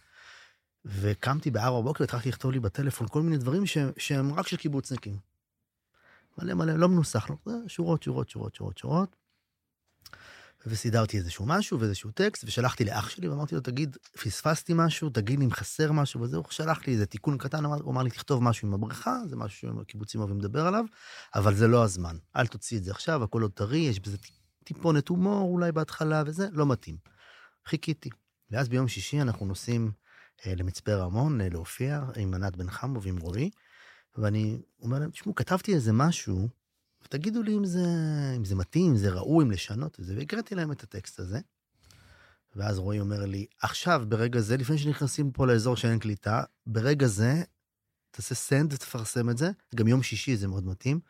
[0.84, 5.16] וקמתי בארבע בבוקר, התחלתי לכתוב לי בטלפון כל מיני דברים שהם, שהם רק של קיבוצניקים.
[6.38, 9.16] מלא מלא, לא מנוסח, לא, זה שורות, שורות, שורות, שורות, שורות.
[10.66, 15.44] וסידרתי איזשהו משהו ואיזשהו טקסט, ושלחתי לאח שלי ואמרתי לו, תגיד, פספסתי משהו, תגיד לי
[15.44, 18.74] אם חסר משהו וזהו, שלח לי איזה תיקון קטן, הוא אמר לי, תכתוב משהו עם
[18.74, 20.84] הבריכה, זה משהו שהקיבוצים אוהבים לדבר עליו,
[21.34, 22.16] אבל זה לא הזמן.
[22.36, 24.16] אל תוציא את זה עכשיו, הכל עוד טרי, יש בזה
[24.64, 26.96] טיפונת הומור אולי בהתחלה וזה, לא מתאים.
[27.66, 28.10] חיכיתי.
[28.50, 29.92] ואז ביום שישי אנחנו נוסעים
[30.46, 33.50] אה, למצפה רמון אה, להופיע עם ענת בן חמו ועם רועי,
[34.16, 36.48] ואני אומר להם, תשמעו, כתבתי איזה משהו,
[37.04, 37.86] ותגידו לי אם זה,
[38.36, 41.40] אם זה מתאים, אם זה ראוי, אם לשנות וזה, והקראתי להם את הטקסט הזה.
[42.56, 47.42] ואז רועי אומר לי, עכשיו, ברגע זה, לפני שנכנסים פה לאזור שאין קליטה, ברגע זה,
[48.10, 51.00] תעשה סנד, תפרסם את זה, גם יום שישי זה מאוד מתאים.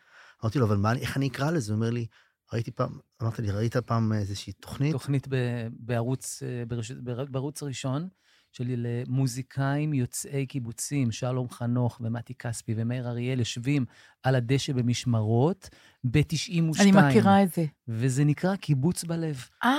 [0.44, 1.72] אמרתי לו, אבל מה, איך אני אקרא לזה?
[1.72, 2.06] הוא אומר לי,
[2.52, 4.92] ראיתי פעם, אמרת לי, ראית פעם איזושהי תוכנית?
[4.92, 8.08] תוכנית ב- בערוץ, אה, ברש- בר- בערוץ הראשון,
[8.56, 13.84] שלי למוזיקאים יוצאי קיבוצים, שלום חנוך ומתי כספי ומאיר אריאל יושבים
[14.22, 15.68] על הדשא במשמרות
[16.04, 16.80] ב-92.
[16.80, 17.64] אני מכירה את זה.
[17.88, 19.44] וזה נקרא קיבוץ בלב.
[19.64, 19.74] אה,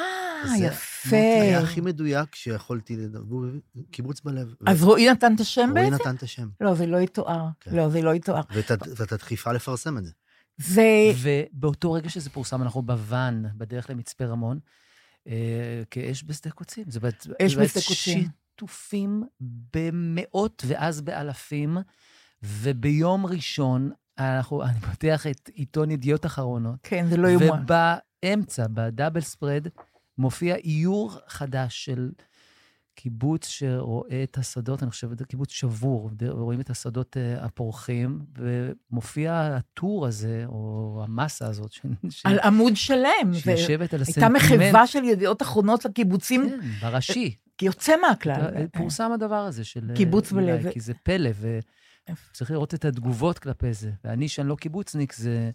[0.57, 1.15] זה יפה.
[1.41, 3.37] היה הכי מדויק שיכולתי לדבר,
[3.91, 4.53] קיבוץ בלב.
[4.67, 5.95] אז רועי נתן את השם רועי בעצם?
[6.01, 6.47] נתן את השם.
[6.61, 7.47] לא, זה לא יתואר.
[7.59, 7.75] כן.
[7.75, 8.41] לא, זה לא יתואר.
[8.95, 10.11] ואת הדחיפה לפרסם את זה.
[10.57, 11.11] זה...
[11.21, 14.59] ובאותו רגע שזה פורסם, אנחנו בוואן, בדרך למצפה רמון,
[15.27, 15.33] אה,
[15.91, 16.83] כאש בשדה קוצים.
[16.87, 18.44] זה באמת- אש זה בשדה קוצים.
[18.55, 19.23] שיתופים
[19.73, 21.77] במאות ואז באלפים,
[22.43, 26.75] וביום ראשון אנחנו, אני פותח את עיתון ידיעות אחרונות.
[26.83, 27.63] כן, זה לא יאומן.
[27.63, 29.67] ובאמצע, בדאבל ספרד,
[30.17, 32.11] מופיע איור חדש של
[32.95, 39.57] קיבוץ שרואה את השדות, אני חושב, זה קיבוץ שבור, ורואים את השדות uh, הפורחים, ומופיע
[39.57, 41.71] הטור הזה, או המסה הזאת.
[42.09, 42.25] ש...
[42.25, 43.33] על עמוד שלם.
[43.33, 43.95] שיושבת ו...
[43.95, 44.41] על הסנטימנט.
[44.41, 46.49] הייתה מחווה של ידיעות אחרונות לקיבוצים.
[46.49, 47.35] כן, בראשי.
[47.61, 48.67] יוצא מהכלל.
[48.73, 49.91] פורסם הדבר הזה של...
[49.95, 50.71] קיבוץ בלב.
[50.71, 51.29] כי זה פלא,
[52.09, 53.91] וצריך לראות את התגובות כלפי זה.
[54.03, 55.51] ואני, שאני לא קיבוצניק, זה...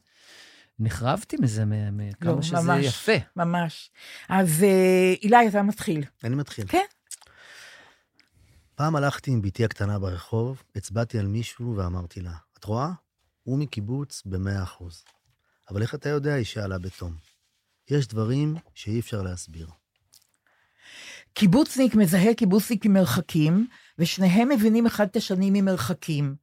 [0.80, 3.12] נחרבתי מזה, מכמה לא, שזה ממש, יפה.
[3.36, 3.90] ממש.
[4.28, 6.04] אז אה, אילי, אתה מתחיל.
[6.24, 6.64] אני מתחיל.
[6.68, 6.84] כן.
[8.74, 12.92] פעם הלכתי עם בתי הקטנה ברחוב, הצבעתי על מישהו ואמרתי לה, את רואה?
[13.42, 15.04] הוא מקיבוץ במאה אחוז.
[15.70, 17.14] אבל איך אתה יודע, היא שאלה בתום.
[17.90, 19.66] יש דברים שאי אפשר להסביר.
[21.34, 23.66] קיבוצניק מזהה קיבוצניק ממרחקים,
[23.98, 26.34] ושניהם מבינים אחד את השני ממרחקים.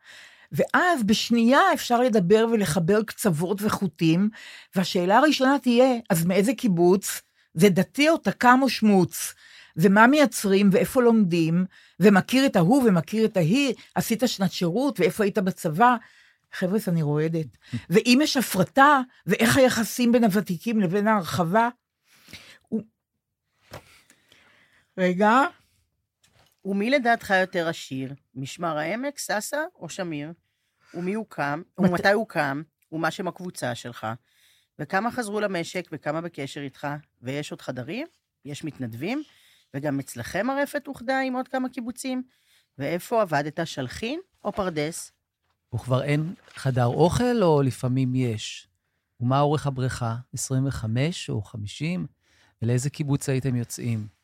[0.52, 4.30] ואז בשנייה אפשר לדבר ולחבר קצוות וחוטים,
[4.76, 7.22] והשאלה הראשונה תהיה, אז מאיזה קיבוץ?
[7.54, 9.34] זה דתי או תקם או שמוץ?
[9.78, 11.66] ומה מייצרים ואיפה לומדים,
[12.00, 15.96] ומכיר את ההוא ומכיר את ההיא, עשית שנת שירות ואיפה היית בצבא.
[16.54, 17.58] חבר'ה, אני רועדת.
[17.90, 21.70] ואם יש הפרטה, ואיך היחסים בין הוותיקים לבין ההרחבה.
[24.98, 25.32] רגע.
[26.66, 30.34] ומי לדעתך יותר עשיר, משמר העמק, סאסא או שמיר?
[30.94, 31.90] ומי הוקם, מת...
[31.90, 34.08] ומתי הוקם, ומה שם הקבוצה שלך?
[34.80, 36.88] וכמה חזרו למשק וכמה בקשר איתך?
[37.22, 38.08] ויש עוד חדרים?
[38.46, 39.24] יש מתנדבים?
[39.74, 42.24] וגם אצלכם הרפת אוחדה עם עוד כמה קיבוצים?
[42.78, 45.12] ואיפה עבדת, שלחין או פרדס?
[45.76, 48.68] וכבר אין חדר אוכל, או לפעמים יש?
[49.20, 50.16] ומה אורך הבריכה?
[50.34, 52.08] 25 או 50?
[52.62, 54.17] ולאיזה קיבוץ הייתם יוצאים?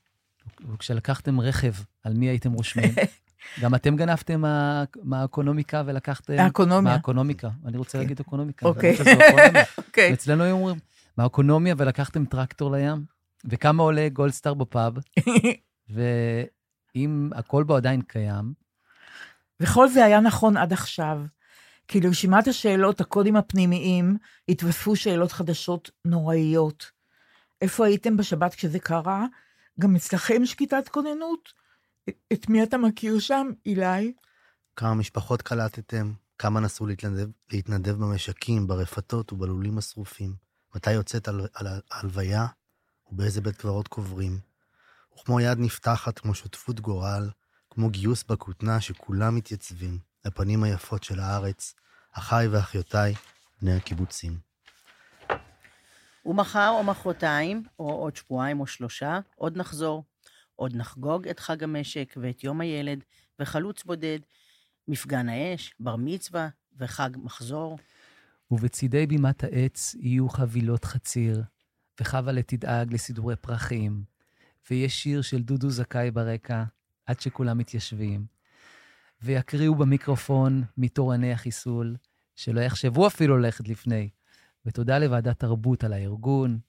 [0.73, 1.73] וכשלקחתם רכב,
[2.03, 2.95] על מי הייתם רושמים?
[3.61, 4.43] גם אתם גנבתם
[5.03, 6.35] מהאקונומיקה ולקחתם...
[6.35, 6.91] מהאקונומיה.
[6.91, 7.49] מהאקונומיקה.
[7.65, 8.65] אני רוצה להגיד אקונומיקה.
[8.65, 8.97] אוקיי.
[9.77, 10.13] אוקיי.
[10.13, 10.79] אצלנו היו אומרים,
[11.17, 13.05] מהאקונומיה ולקחתם טרקטור לים?
[13.45, 14.93] וכמה עולה גולדסטאר בפאב?
[16.95, 18.53] ואם הכל בו עדיין קיים...
[19.59, 21.21] וכל זה היה נכון עד עכשיו.
[21.87, 24.17] כי לרשימת השאלות, הקודים הפנימיים,
[24.49, 26.91] התווספו שאלות חדשות נוראיות.
[27.61, 29.25] איפה הייתם בשבת כשזה קרה?
[29.79, 31.53] גם אצלכם שקיטת כוננות?
[32.33, 34.13] את מי אתה מכיר שם, אילי?
[34.75, 36.13] כמה משפחות קלטתם?
[36.37, 40.35] כמה נסו להתנדב, להתנדב במשקים, ברפתות ובלולים השרופים?
[40.75, 42.47] מתי יוצאת על, על ההלוויה?
[43.11, 44.39] ובאיזה בית קברות קוברים?
[45.13, 47.29] וכמו יד נפתחת, כמו שותפות גורל,
[47.69, 51.73] כמו גיוס בכותנה שכולם מתייצבים, לפנים היפות של הארץ,
[52.11, 53.13] אחיי ואחיותיי,
[53.61, 54.52] בני הקיבוצים.
[56.25, 60.03] ומחר או מחרתיים, או עוד שבועיים או שלושה, עוד נחזור.
[60.55, 63.03] עוד נחגוג את חג המשק ואת יום הילד,
[63.39, 64.19] וחלוץ בודד,
[64.87, 67.77] מפגן האש, בר מצווה וחג מחזור.
[68.51, 71.43] ובצידי בימת העץ יהיו חבילות חציר,
[72.01, 74.03] וחווה תדאג לסידורי פרחים,
[74.69, 76.63] ויש שיר של דודו זכאי ברקע,
[77.05, 78.25] עד שכולם מתיישבים.
[79.21, 81.95] ויקריאו במיקרופון מתורני החיסול,
[82.35, 84.09] שלא יחשבו אפילו ללכת לפני.
[84.65, 86.59] ותודה לוועדת תרבות על הארגון,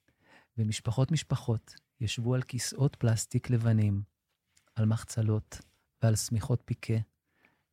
[0.59, 4.03] ומשפחות משפחות ישבו על כיסאות פלסטיק לבנים,
[4.75, 5.61] על מחצלות
[6.03, 6.95] ועל שמיכות פיקה,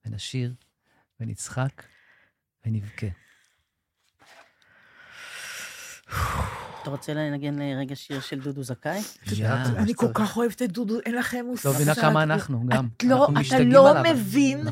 [0.05, 0.53] ונשיר,
[1.19, 1.83] ונצחק,
[2.65, 3.07] ונבכה.
[6.81, 9.01] אתה רוצה לנגן לרגע שיר של דודו זכאי?
[9.77, 11.69] אני כל כך אוהבת את דודו, אין לכם מושג.
[11.69, 12.87] לא מבינה כמה אנחנו, גם.
[13.03, 14.67] לא, אתה לא מבין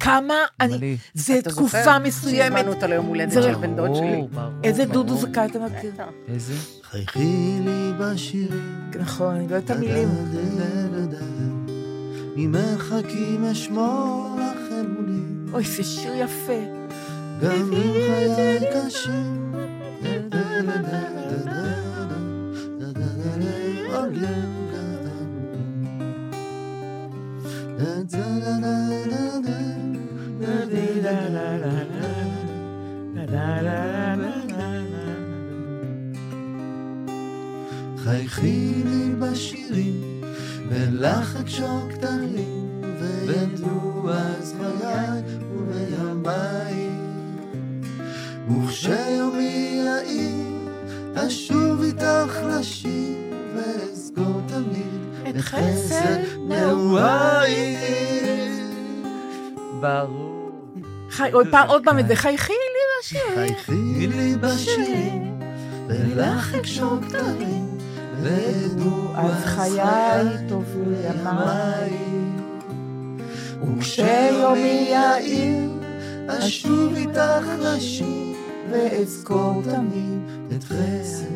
[0.00, 0.96] כמה אני...
[1.14, 2.58] זו תקופה מסוימת.
[2.58, 4.22] הזמנו אותו ליום הולדת של בן דוד שלי.
[4.64, 5.92] איזה דודו זכאי אתה מכיר?
[6.28, 6.54] איזה?
[6.82, 8.50] חייכי לי בשיר.
[9.00, 10.08] נכון, אני לא יודעת את המילים.
[12.36, 15.52] ממרחקים אשמור לכם מולי.
[15.52, 16.64] אוי, זה שיר יפה.
[17.42, 19.45] גם אם חיי קשים.
[38.06, 40.20] חייכי לי בשירים,
[40.68, 45.22] ולך אקשור כתרים, וידעו אז חיי
[45.52, 46.88] ובימיי.
[48.48, 53.16] וכשיומי יאיר, אשוב איתך לשיר,
[53.56, 56.18] ואזכור תמיד את חסד
[56.48, 57.76] נעוריי.
[59.80, 60.50] ברור.
[61.32, 62.52] עוד פעם, עוד פעם את זה, חייכי
[63.34, 65.40] חייכי לי בשירים,
[65.88, 67.78] ולך אקשור כתרים.
[68.22, 70.64] וידעו אז חיי טוב
[71.04, 71.90] ימיי.
[73.78, 75.70] וכשיומי יאיר,
[76.28, 78.36] אשוב איתך לשיר,
[78.70, 80.20] ואזכור תמיד
[80.56, 81.35] את חסד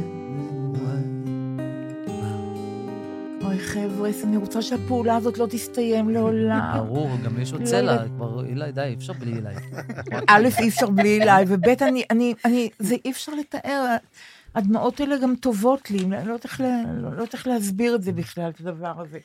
[3.66, 6.72] חבר'ה, אני רוצה שהפעולה הזאת לא תסתיים לעולם.
[6.76, 8.08] ברור, גם יש עוד לא צלע.
[8.08, 9.54] כבר, אילי, די, אי אפשר בלי אילי.
[10.28, 13.96] א', אי אפשר בלי אליי, וב', אני, אני, אני, זה אי אפשר לתאר.
[14.54, 18.02] הדמעות האלה גם טובות לי, אני לא יודעת איך, לה- לא יודעת איך להסביר את
[18.02, 19.18] זה בכלל, את הדבר הזה.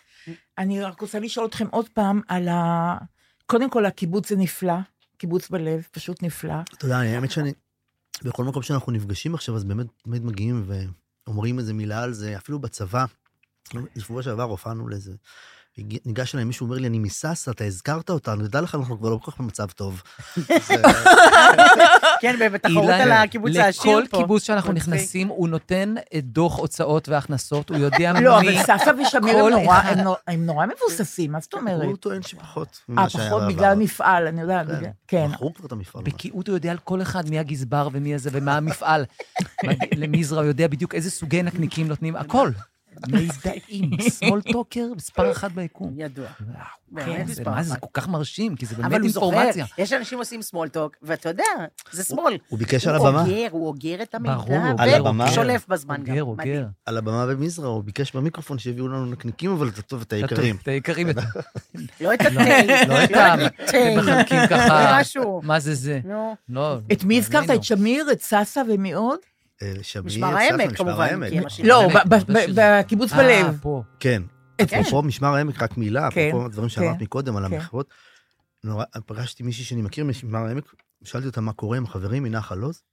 [0.57, 2.97] אני רק רוצה לשאול אתכם עוד פעם על ה...
[3.45, 4.73] קודם כל, הקיבוץ זה נפלא,
[5.17, 6.53] קיבוץ בלב, פשוט נפלא.
[6.77, 7.53] אתה יודע, האמת שאני,
[8.23, 10.65] בכל מקום שאנחנו נפגשים עכשיו, אז באמת תמיד מגיעים
[11.27, 13.05] ואומרים איזה מילה על זה, אפילו בצבא.
[13.95, 15.11] בשבוע שעבר הופענו לאיזה...
[15.78, 19.09] הגיע- ניגש אליי מישהו, אומר לי, אני מסאסא, אתה הזכרת אותנו, נדע לך, אנחנו כבר
[19.09, 20.01] לא כל כך במצב טוב.
[22.22, 24.18] כן, בתחרות על הקיבוץ העשיר לכל פה.
[24.18, 24.93] קיבוץ שאנחנו מצחיק.
[24.93, 28.49] נכנסים, הוא נותן את דוח הוצאות והכנסות, הוא יודע לא, מי...
[28.57, 29.38] אבל סבתא ושמיר
[30.28, 31.84] הם נורא- מבוססים, מה זאת אומרת?
[31.84, 33.43] הוא טוען שפחות אה, ממה שהיה פחות.
[33.47, 34.76] בגלל מפעל, אני יודעת, כן.
[34.78, 35.28] בגלל- כן.
[35.34, 36.03] מכרו כבר את המפעל.
[36.03, 39.05] בקיאות הוא יודע על כל אחד, מי הגזבר ומי הזה ומה המפעל.
[40.01, 42.49] למזרע הוא יודע בדיוק איזה סוגי נקניקים נותנים, הכל.
[43.08, 45.93] מידעים, סמולטוקר, מספר אחת ביקום.
[45.98, 46.28] ידוע.
[47.06, 47.78] כן, מה זה, זה.
[47.80, 49.66] כל כך מרשים, כי זה באמת אבל הוא זוכר, אינפורמציה.
[49.78, 51.43] יש אנשים עושים סמולטוק, ואתה יודע,
[51.91, 52.38] זה שמאל.
[52.50, 54.36] הוא ביקש על הוא הבמה, אוגר, הוא אוגר את המידע,
[55.00, 55.22] הוא.
[55.28, 56.18] ושולף בזמן גם.
[56.18, 56.22] אוגר.
[56.41, 56.66] אוגר.
[56.86, 60.56] על הבמה במזרע, הוא ביקש במיקרופון שיביאו לנו נקניקים, אבל את הטוב, את היקרים.
[60.64, 61.10] את היקרים.
[61.10, 61.16] את-
[62.02, 62.30] לא את התה,
[62.88, 63.36] לא את ה...
[63.72, 63.78] תה.
[63.98, 65.00] מחלקים ככה.
[65.43, 66.00] מה זה זה?
[66.04, 66.78] נו, לא.
[66.91, 67.50] את מי הזכרת?
[67.50, 69.20] את שמיר, את ססה ומי עוד?
[69.62, 71.20] אה, שמיר, משמר העמק, כמובן.
[71.64, 71.88] לא,
[72.56, 73.58] בקיבוץ אה, בלב.
[73.62, 73.84] פה.
[73.99, 74.22] כן.
[74.58, 74.80] כן.
[74.80, 77.45] אפרופו משמר העמק, רק מילה, כן, אפרופו הדברים שאמרת מקודם על.
[77.45, 77.89] המחוות.
[78.64, 82.84] נורא, פגשתי מישהי שאני מכיר משמר העמק, שאלתי אותה מה קורה עם החברים מנחל עוז,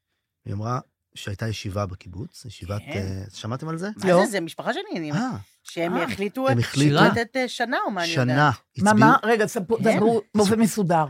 [0.45, 0.81] היא אמרה
[1.15, 2.81] שהייתה ישיבה בקיבוץ, ישיבת...
[2.93, 3.23] כן.
[3.25, 3.91] אה, שמעתם על זה?
[4.05, 4.25] מה לא.
[4.25, 5.31] זה, זה משפחה שלי, אני- אה,
[5.63, 6.03] שהם אה.
[6.05, 8.27] החליטו הם את- החליטו- לתת שנה, או מה אני יודעת.
[8.27, 8.51] שנה.
[8.85, 9.17] מה, הצביעו- מה?
[9.25, 9.45] רגע.
[9.81, 11.05] דברו באופן מסודר.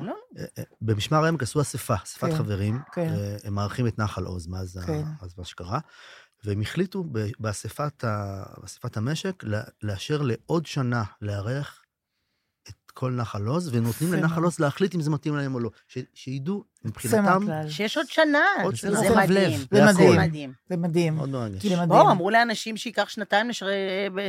[0.80, 3.12] במשמר העמק עשו אספה, אספת כן, חברים, כן.
[3.44, 5.02] הם מארחים את נחל עוז מאז כן.
[5.22, 5.78] אז מה שקרה,
[6.44, 7.04] והם החליטו
[7.40, 9.44] באספת ה- באספת המשק
[9.82, 11.82] לאשר לעוד שנה לארח
[12.68, 14.42] את כל נחל עוז, ונותנים לנחל.
[14.42, 15.70] עוז להחליט אם זה מתאים להם או לא.
[15.88, 17.46] ש- שידעו, מבחינתם.
[17.68, 18.44] שיש עוד שנה.
[18.62, 18.98] עוד זה שנה.
[18.98, 19.60] רוחב מדהים.
[19.60, 19.66] לב.
[19.70, 20.16] זה מדהים.
[20.20, 20.52] מדהים.
[20.68, 21.14] זה מדהים.
[21.16, 21.62] מאוד מרגש.
[21.62, 21.88] כי זה מדהים.
[21.88, 23.66] בואו, אמרו לאנשים שייקח שנתיים לשר-
[24.14, 24.28] ב-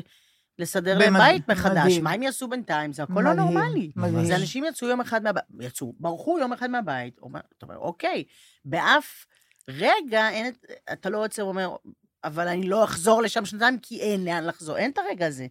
[0.59, 1.77] לסדר להם בית מחדש.
[1.85, 2.03] מדהים.
[2.03, 2.93] מה הם יעשו בינתיים?
[2.93, 3.91] זה הכל לא נורמלי.
[3.95, 4.25] מדהים.
[4.25, 7.13] זה אנשים יצאו יום אחד מהבית, יצאו, ברחו יום אחד מהבית.
[7.17, 7.25] אתה
[7.65, 8.23] אומר, אוקיי,
[8.65, 9.25] באף
[9.69, 11.75] רגע אין, את- אתה לא עוצר ואומר,
[12.23, 14.77] אבל אני לא אחזור לשם שנתיים, כי אין לאן לחזור.
[14.77, 15.47] אין את הרגע הזה.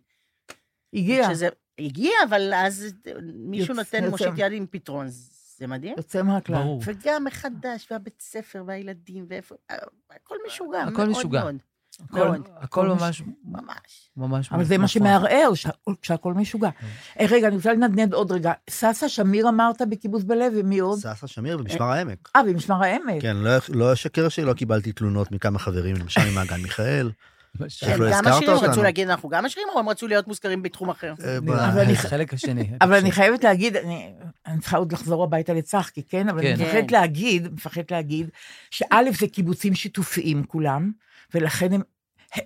[0.94, 1.48] הגיע, שזה
[1.78, 2.86] הגיע, אבל אז
[3.34, 4.09] מישהו נותן.
[4.09, 5.07] מושיט יד עם פתרון.
[5.63, 5.95] זה מדהים.
[5.97, 6.57] יוצא מהכלל.
[6.63, 6.83] ברור.
[6.85, 9.55] וגם מחדש, והבית ספר, והילדים, ואיפה...
[10.11, 11.41] הכל משוגע, הכל משוגע.
[11.43, 11.57] מאוד.
[12.05, 12.49] הכל- מאוד.
[12.57, 14.11] הכל ממש, ממש.
[14.17, 14.53] ממש...
[14.53, 14.91] אבל זה מה מופרך.
[14.93, 15.71] שמערער, שה-
[16.03, 16.71] כשהכול משוגע.
[17.21, 18.53] אה, רגע, אני רוצה לנדנד עוד רגע.
[18.71, 20.99] ססה שמיר אמרת בקיבוץ בלב, ומי עוד?
[20.99, 22.29] ססה שמיר במשמר העמק.
[22.37, 23.23] אה, במשמר העמק.
[23.23, 27.11] כן, לא- לא אשקר שלא קיבלתי תלונות מכמה חברים, למשל ממעגן מיכאל.
[27.61, 28.82] לא גם עשירים רצו?
[28.82, 31.14] להגיד, אנחנו גם עשירים, או הם רצו להיות מוזכרים בתחום אחר?
[31.24, 32.70] אה, החלק השני.
[32.80, 34.12] אבל אני חייבת להגיד, אני,
[34.46, 36.28] אני צריכה עוד לחזור הביתה לצחקי, כן?
[36.28, 36.62] אבל אני כן.
[36.62, 36.94] מפחדת כן.
[36.94, 38.28] להגיד, מפחדת להגיד,
[38.70, 40.90] שא' זה קיבוצים שיתופיים כולם,
[41.34, 41.82] ולכן הם,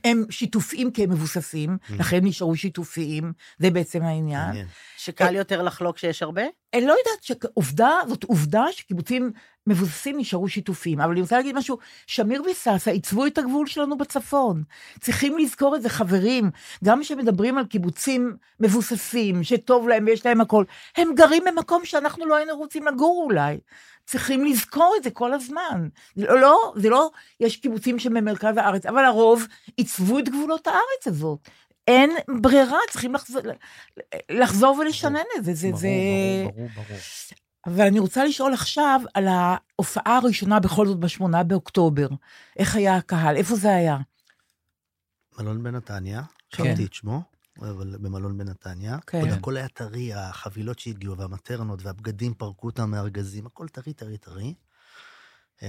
[0.04, 4.66] הם שיתופיים כי הם מבוססים, לכן נשארו שיתופיים, זה בעצם העניין.
[4.96, 6.42] שקל יותר לחלוק כשיש הרבה?
[6.74, 9.32] אני לא יודעת שעובדה, זאת עובדה שקיבוצים
[9.66, 14.62] מבוססים נשארו שיתופיים, אבל אני רוצה להגיד משהו, שמיר וססה עיצבו את הגבול שלנו בצפון.
[15.00, 16.50] צריכים לזכור את זה, חברים,
[16.84, 20.64] גם כשמדברים על קיבוצים מבוססים, שטוב להם ויש להם הכל,
[20.96, 23.58] הם גרים במקום שאנחנו לא היינו רוצים לגור אולי.
[24.06, 25.88] צריכים לזכור את זה כל הזמן.
[26.16, 29.46] זה לא, לא, זה לא, יש קיבוצים שבמרכז הארץ, אבל הרוב
[29.76, 31.48] עיצבו את גבולות הארץ הזאת.
[31.86, 33.42] אין ברירה, צריכים לחזור,
[34.30, 35.54] לחזור ולשנן את זה.
[35.54, 35.88] זה, ברור, זה...
[36.42, 36.98] ברור, ברור, ברור.
[37.66, 42.08] ואני רוצה לשאול עכשיו על ההופעה הראשונה בכל זאת בשמונה באוקטובר.
[42.58, 43.36] איך היה הקהל?
[43.36, 43.98] איפה זה היה?
[45.38, 46.64] מלון בנתניה, כן.
[46.64, 47.22] שכחתי את שמו,
[47.58, 48.98] אבל במלון בנתניה.
[49.06, 49.20] כן.
[49.20, 54.54] עוד הכל היה טרי, החבילות שהגיעו, והמטרנות, והבגדים פרקו אותם מהארגזים, הכל טרי, טרי, טרי.
[55.62, 55.68] אמ,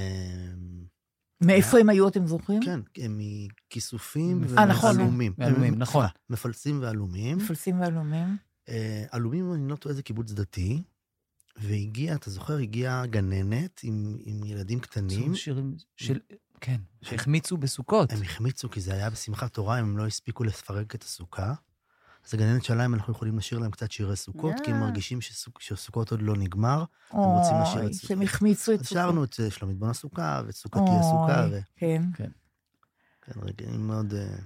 [1.41, 2.61] מאיפה הם היו, אתם זוכרים?
[2.61, 4.97] כן, הם מכיסופים אה, נכון.
[4.99, 5.33] ועלומים.
[5.38, 6.05] ועלומים, הם- נכון.
[6.29, 7.38] מפלסים ועלומים.
[7.38, 8.38] מפלסים ועלומים.
[8.69, 10.83] אה, עלומים, אני לא טועה, זה קיבוץ דתי.
[11.57, 15.35] והגיע, אתה זוכר, הגיעה גננת עם, עם ילדים קטנים.
[15.35, 16.19] שירים של...
[16.61, 18.11] כן, שהחמיצו בסוכות.
[18.13, 21.53] הם החמיצו, כי זה היה בשמחת תורה, הם לא הספיקו לפרק את הסוכה.
[22.28, 24.82] אז הגננת שאלה אם אנחנו יכולים לשיר להם קצת שירי סוכות, כי הם אה.
[24.82, 26.84] מרגישים שסוכ- שסוכות עוד לא נגמר.
[27.11, 28.09] רוצים לשיר את סוכות.
[28.09, 29.03] שהם החמיצו את אז סוכות.
[29.03, 32.01] שרנו את אה, שלומית בון הסוכה, ואת סוכתי הסוכה, אוי, כן.
[32.13, 34.13] וכן, רגעים מאוד...
[34.13, 34.38] אה,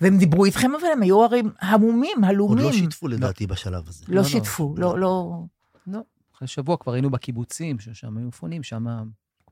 [0.00, 2.64] והם דיברו איתכם, אבל הם היו הרי המומים, עוד הלומים.
[2.64, 4.04] לא שיתפו לדעתי בשלב הזה.
[4.08, 4.28] לא לא, לא.
[4.28, 5.42] שיתפו, לא, לא...
[5.86, 6.00] לא,
[6.34, 8.86] אחרי שבוע כבר היינו בקיבוצים, ששם היו מפונים, שם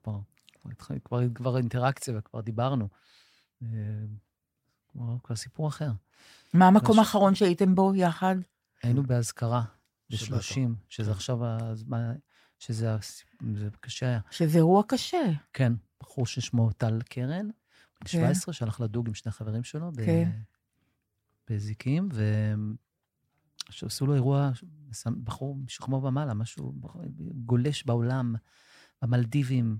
[0.03, 0.19] כבר,
[0.61, 2.87] כבר, כבר, כבר אינטראקציה וכבר דיברנו.
[5.23, 5.91] כבר, סיפור אחר.
[6.53, 8.35] מה המקום האחרון שהייתם בו יחד?
[8.83, 9.63] היינו באזכרה,
[10.09, 10.57] ב-30,
[10.89, 12.15] שזה עכשיו הזמן,
[12.59, 12.95] שזה
[13.55, 14.19] זה קשה היה.
[14.31, 15.31] שזה אירוע קשה.
[15.53, 17.47] כן, בחור ששמו טל קרן,
[18.01, 20.29] בן 17, שהלך לדוג עם שני חברים שלו כן.
[21.49, 22.09] בזיקים,
[23.69, 24.51] שעשו לו אירוע,
[25.23, 26.73] בחור משכמו ומעלה, משהו
[27.45, 28.35] גולש בעולם,
[29.01, 29.77] במלדיבים,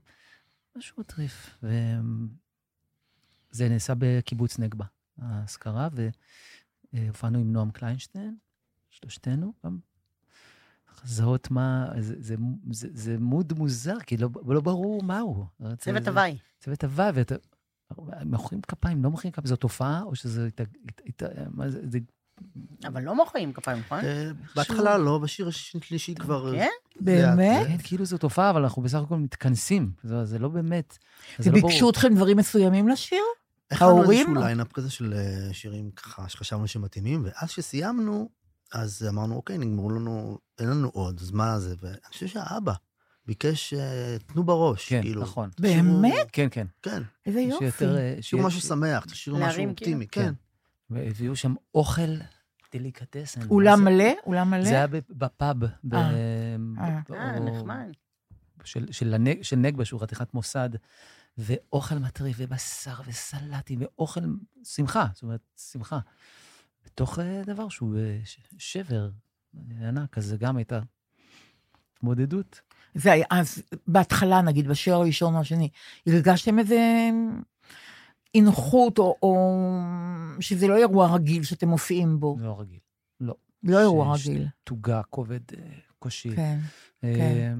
[0.78, 1.57] משהו מטריף.
[1.64, 1.80] וזה
[3.70, 4.86] נעשה בקיבוץ נגבה,
[5.22, 5.88] האזכרה,
[6.93, 8.36] והופענו עם נועם קליינשטיין,
[8.89, 9.78] שלושתנו גם.
[11.05, 12.36] לזהות מה, זה, זה,
[12.72, 15.45] זה, זה מוד מוזר, כי לא, לא ברור מהו.
[15.78, 16.38] צוות הוואי.
[16.59, 17.36] צוות הוואי, ואתה...
[18.26, 20.49] מוחאים כפיים, לא מוחאים כפיים, זו תופעה, או שזה...
[21.51, 21.99] מה זה, זה
[22.86, 23.99] אבל לא מוחאים כפיים, נכון?
[23.99, 26.55] אה, בהתחלה לא, בשיר השלישי כבר...
[26.55, 26.70] כן?
[26.99, 27.68] באמת?
[27.68, 29.91] כן, כאילו זו תופעה, אבל אנחנו בסך הכל מתכנסים.
[30.03, 30.97] זה לא באמת...
[31.39, 33.24] וביקשו אתכם דברים מסוימים לשיר?
[33.72, 34.01] ההורים?
[34.01, 38.30] הכנו איזשהו ליינאפ כזה של אה, שירים ככה שחשבנו שמתאימים, ואז שסיימנו,
[38.74, 41.76] אז אמרנו, אוקיי, נגמרו לנו, אין לנו עוד, אז מה זה?
[41.82, 42.74] ואני חושב שהאבא
[43.26, 45.22] ביקש, אה, תנו בראש, כן, כאילו.
[45.22, 45.49] נכון.
[45.59, 46.28] באמת?
[46.32, 46.68] כן, כן.
[46.82, 47.03] כן.
[47.26, 47.86] איזה יופי.
[48.20, 50.22] תשאירו משהו שמח, תשאירו משהו אופטימי, כן.
[50.22, 50.34] כן.
[50.89, 52.16] והביאו שם אוכל
[52.74, 53.41] דליקטסן.
[53.49, 54.14] אולם מלא?
[54.26, 54.64] אולם מלא?
[54.64, 55.64] זה היה בפאב.
[55.64, 56.16] אה,
[57.11, 57.91] אה נחמד.
[59.41, 60.70] של נגבה, שהוא חתיכת מוסד,
[61.38, 64.22] ואוכל מטריף, ובשר, וסלטים, ואוכל
[64.64, 66.00] שמחה, זאת אומרת, שמחה.
[66.86, 68.20] בתוך אה, דבר שהוא אה,
[68.58, 69.10] שבר
[69.82, 70.80] ענק, אז זה גם הייתה
[71.94, 72.62] התמודדות.
[72.96, 75.70] זה היה, אז בהתחלה, נגיד, בשיר הראשון או השני,
[76.08, 77.10] הרגשתם איזה
[78.36, 79.58] אי נוחות, או, או
[80.40, 82.38] שזה לא אירוע רגיל שאתם מופיעים בו.
[82.40, 82.80] לא רגיל,
[83.20, 83.36] לא.
[83.64, 84.48] לא אירוע רגיל.
[84.64, 85.64] תוגה, כובד, אה,
[86.00, 86.36] קושי.
[86.36, 86.60] כן,
[87.04, 87.58] אה, כן.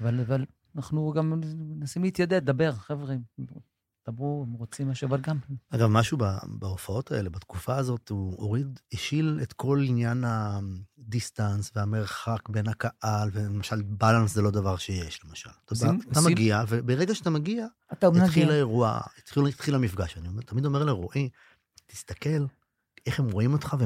[0.00, 0.44] אבל, אבל
[0.78, 3.14] אנחנו גם מנסים להתיידד, לדבר, חבר'ה,
[4.08, 5.38] דברו, הם רוצים משהו, אבל גם...
[5.70, 6.18] אגב, משהו
[6.58, 13.82] בהופעות האלה, בתקופה הזאת, הוא הוריד, השיל את כל עניין הדיסטנס והמרחק בין הקהל, ולמשל
[13.82, 15.50] בלנס זה לא דבר שיש, למשל.
[15.64, 16.32] אתה, עושים, אתה עושים...
[16.32, 20.18] מגיע, וברגע שאתה מגיע, אתה התחיל האירוע, התחיל, התחיל המפגש.
[20.18, 21.28] אני אומר, תמיד אומר לרועי,
[21.86, 22.46] תסתכל
[23.06, 23.76] איך הם רואים אותך.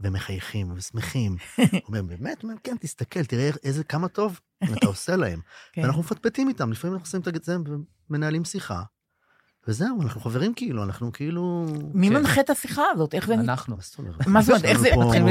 [0.00, 1.36] ומחייכים ושמחים.
[1.58, 2.44] הוא אומר, באמת?
[2.62, 5.40] כן, תסתכל, תראה איזה, כמה טוב אתה עושה להם.
[5.72, 5.82] כן.
[5.82, 7.56] ואנחנו מפטפטים איתם, לפעמים אנחנו עושים את זה
[8.10, 8.82] ומנהלים שיחה.
[9.68, 11.66] וזהו, אנחנו חברים כאילו, אנחנו כאילו...
[11.94, 12.14] מי כן.
[12.14, 13.14] מנחה את השיחה הזאת?
[13.14, 13.34] איך זה...
[13.34, 13.76] אנחנו.
[14.26, 14.64] מה זאת אומרת?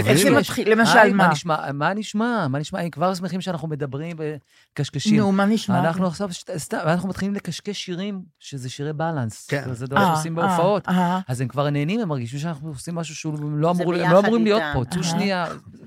[0.08, 0.72] איך זה מתחיל?
[0.72, 1.72] למשל, מה?
[1.74, 2.48] מה נשמע?
[2.48, 2.80] מה נשמע?
[2.80, 5.20] הם כבר שמחים שאנחנו מדברים וקשקשים.
[5.20, 5.80] נו, מה נשמע?
[5.80, 9.48] אנחנו עכשיו, סתם, אנחנו מתחילים לקשקש שירים, שזה שירי בלנס.
[9.48, 9.74] כן.
[9.74, 10.88] זה דבר שעושים אה, בהופעות.
[10.88, 11.20] אה, אה.
[11.28, 13.74] אז הם כבר נהנים, הם מרגישים שאנחנו עושים משהו שהם לא,
[14.10, 14.86] לא אמורים להיות פה.
[14.86, 15.46] צאו שנייה,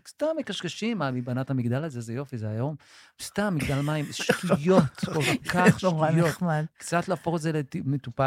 [0.08, 2.74] סתם מקשקשים, מה, מבנת המגדל הזה, זה יופי, זה היום.
[3.22, 6.34] סתם, מגדל מים, שטויות, כל כך שטויות.
[6.78, 7.52] קצת להפוך את זה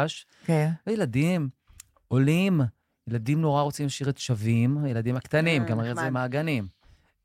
[0.06, 0.26] למטופש.
[0.44, 0.70] כן.
[0.86, 1.48] וילדים
[2.08, 2.60] עולים,
[3.08, 6.66] ילדים נורא רוצים לשיר את שווים, הילדים הקטנים, גם הרי זה מעגנים.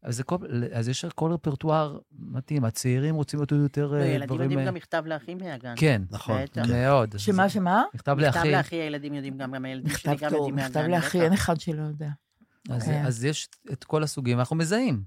[0.03, 0.37] אז, זה כל,
[0.73, 4.15] אז יש כל רפרטואר מתאים, הצעירים רוצים להיות יותר דברים...
[4.15, 5.73] ילדים יודעים גם מכתב לאחים מהגן.
[5.77, 6.41] כן, נכון,
[6.73, 7.17] מאוד.
[7.17, 7.83] שמה, שמה?
[7.93, 8.39] מכתב לאחי.
[8.39, 10.67] מכתב לאחי הילדים יודעים גם, גם הילדים שלי גם יודעים מהגן.
[10.67, 12.09] מכתב לאחי, אין אחד שלא יודע.
[13.05, 15.03] אז יש את כל הסוגים, אנחנו מזהים.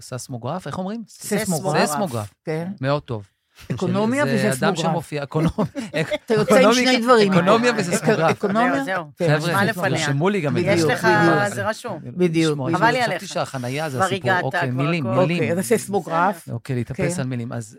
[0.00, 1.04] ססמוגרף, איך אומרים?
[1.08, 1.90] ססמוגרף.
[1.90, 2.34] ססמוגרף.
[2.44, 2.72] כן.
[2.80, 3.28] מאוד טוב.
[3.72, 4.58] אקונומיה וססמוגרף.
[4.58, 7.32] זה אדם שמופיע, אתה יוצא עם שני דברים.
[7.32, 8.30] אקונומיה וססמוגרף.
[8.30, 9.04] אקונומיה, זהו.
[9.18, 10.70] חבר'ה, רשמו לי גם את זה.
[10.70, 11.08] יש לך,
[11.54, 12.00] זה רשום.
[12.04, 12.58] בדיוק.
[12.74, 13.22] חבל לי עליך.
[13.22, 14.40] חשבתי שהחנייה זה הסיפור.
[14.42, 15.42] אוקיי, מילים, מילים.
[15.42, 16.48] אוקיי, זה ססמוגרף.
[16.48, 17.20] אוקיי, להתאפס כן.
[17.20, 17.52] על מילים.
[17.52, 17.78] אז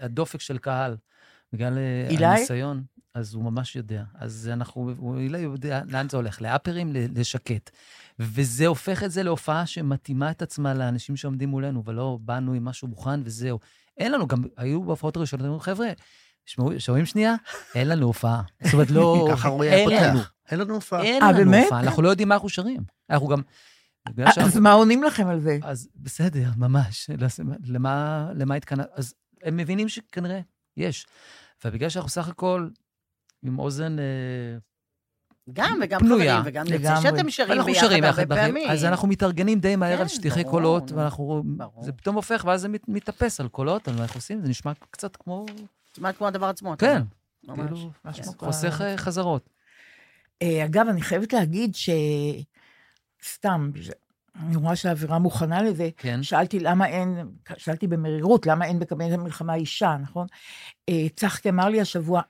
[0.00, 0.96] הדופק של קהל,
[1.52, 2.82] בגלל אה, הניסיון,
[3.14, 4.02] אז הוא ממש יודע.
[4.18, 7.70] אז אנחנו, הוא יודע לאן זה הולך, לאפרים, לשקט.
[8.18, 12.88] וזה הופך את זה להופעה שמתאימה את עצמה לאנשים שעומדים מולנו, ולא באנו עם משהו
[12.88, 13.58] מוכן וזהו.
[13.98, 15.88] אין לנו, גם היו בהופעות הראשונות, אמרו, חבר'ה,
[16.78, 17.34] שומעים שנייה?
[17.74, 18.42] אין לנו הופעה.
[18.62, 19.28] זאת אומרת, לא...
[19.32, 20.32] ככה רועי היה פותח.
[20.50, 21.02] אין לנו הופעה.
[21.02, 22.82] אין אה, לנו הופעה, אנחנו לא יודעים מה אנחנו שרים.
[23.10, 23.42] אנחנו גם...
[24.36, 25.58] אז מה עונים לכם על זה?
[25.62, 27.10] אז בסדר, ממש.
[28.34, 28.86] למה התכנס...
[28.92, 30.40] אז הם מבינים שכנראה
[30.76, 31.06] יש.
[31.64, 32.68] ובגלל שאנחנו סך הכל
[33.42, 33.96] עם אוזן...
[35.52, 38.70] גם, וגם חברים, וגם נצא שאתם שרים ביחד הרבה פעמים.
[38.70, 41.42] אז אנחנו מתארגנים די מהר על כן, שטיחי קולות, ואנחנו...
[41.80, 45.16] זה פתאום הופך, ואז זה מתאפס על קולות, על מה אנחנו עושים, זה נשמע קצת
[45.16, 45.46] כמו...
[45.94, 46.74] כמעט כמו הדבר עצמו.
[46.78, 47.02] כן.
[47.44, 47.80] ממש.
[48.12, 49.50] כאילו, חוסך אה, חזרות.
[50.42, 51.90] אה, אגב, אני חייבת להגיד ש...
[53.24, 53.70] סתם,
[54.46, 55.88] אני רואה שהאווירה מוכנה לזה.
[55.96, 56.22] כן.
[56.22, 60.26] שאלתי למה אין, שאלתי במרירות, למה אין בקבינט המלחמה אישה, נכון?
[60.88, 62.20] אה, צחקי אמר לי השבוע,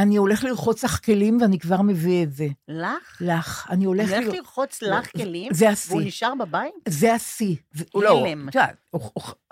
[0.00, 2.46] אני הולך לרחוץ לך כלים ואני כבר מביא את זה.
[2.68, 3.16] לך?
[3.20, 3.66] לך.
[3.70, 4.12] אני הולך...
[4.12, 5.54] אני הולך לרחוץ לך כלים?
[5.54, 5.94] זה השיא.
[5.94, 6.74] והוא נשאר בבית?
[6.88, 7.56] זה השיא.
[7.92, 8.48] הוא לא, הלם.
[8.90, 9.00] הוא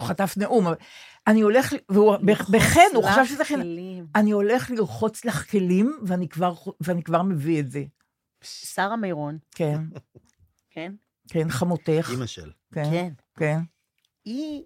[0.01, 0.67] חטף נאום,
[1.27, 2.17] אני הולך, והוא
[2.51, 3.63] בחן, הוא חשב שזה חן.
[3.63, 4.07] כלים.
[4.15, 7.85] אני הולך לרחוץ לך כלים, ואני כבר, ואני כבר מביא את זה.
[8.43, 9.81] שרה מירון, כן,
[10.71, 10.93] כן?
[11.29, 12.09] כן, חמותך.
[12.11, 12.51] אימא של.
[12.75, 13.13] כן, כן.
[13.39, 13.59] כן.
[14.25, 14.63] היא...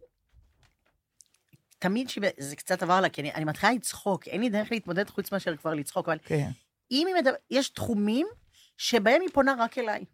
[1.82, 2.24] תמיד שהיא...
[2.38, 5.56] זה קצת עבר לה, כי אני, אני מתחילה לצחוק, אין לי דרך להתמודד חוץ מאשר
[5.56, 6.48] כבר לצחוק, אבל כן.
[6.90, 7.34] אם היא מדבר...
[7.50, 8.26] יש תחומים
[8.76, 10.04] שבהם היא פונה רק אליי.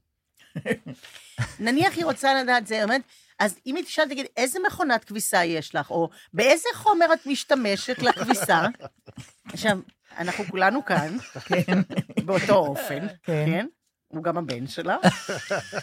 [1.60, 3.00] נניח היא רוצה לדעת זה, אומרת,
[3.38, 7.98] אז אם היא תשאל, תגיד, איזה מכונת כביסה יש לך, או באיזה חומר את משתמשת
[7.98, 8.66] לכביסה?
[9.44, 9.78] עכשיו,
[10.18, 11.80] אנחנו כולנו כאן, כן,
[12.24, 13.44] באותו אופן, כן.
[13.46, 13.66] כן?
[14.08, 14.96] הוא גם הבן שלה,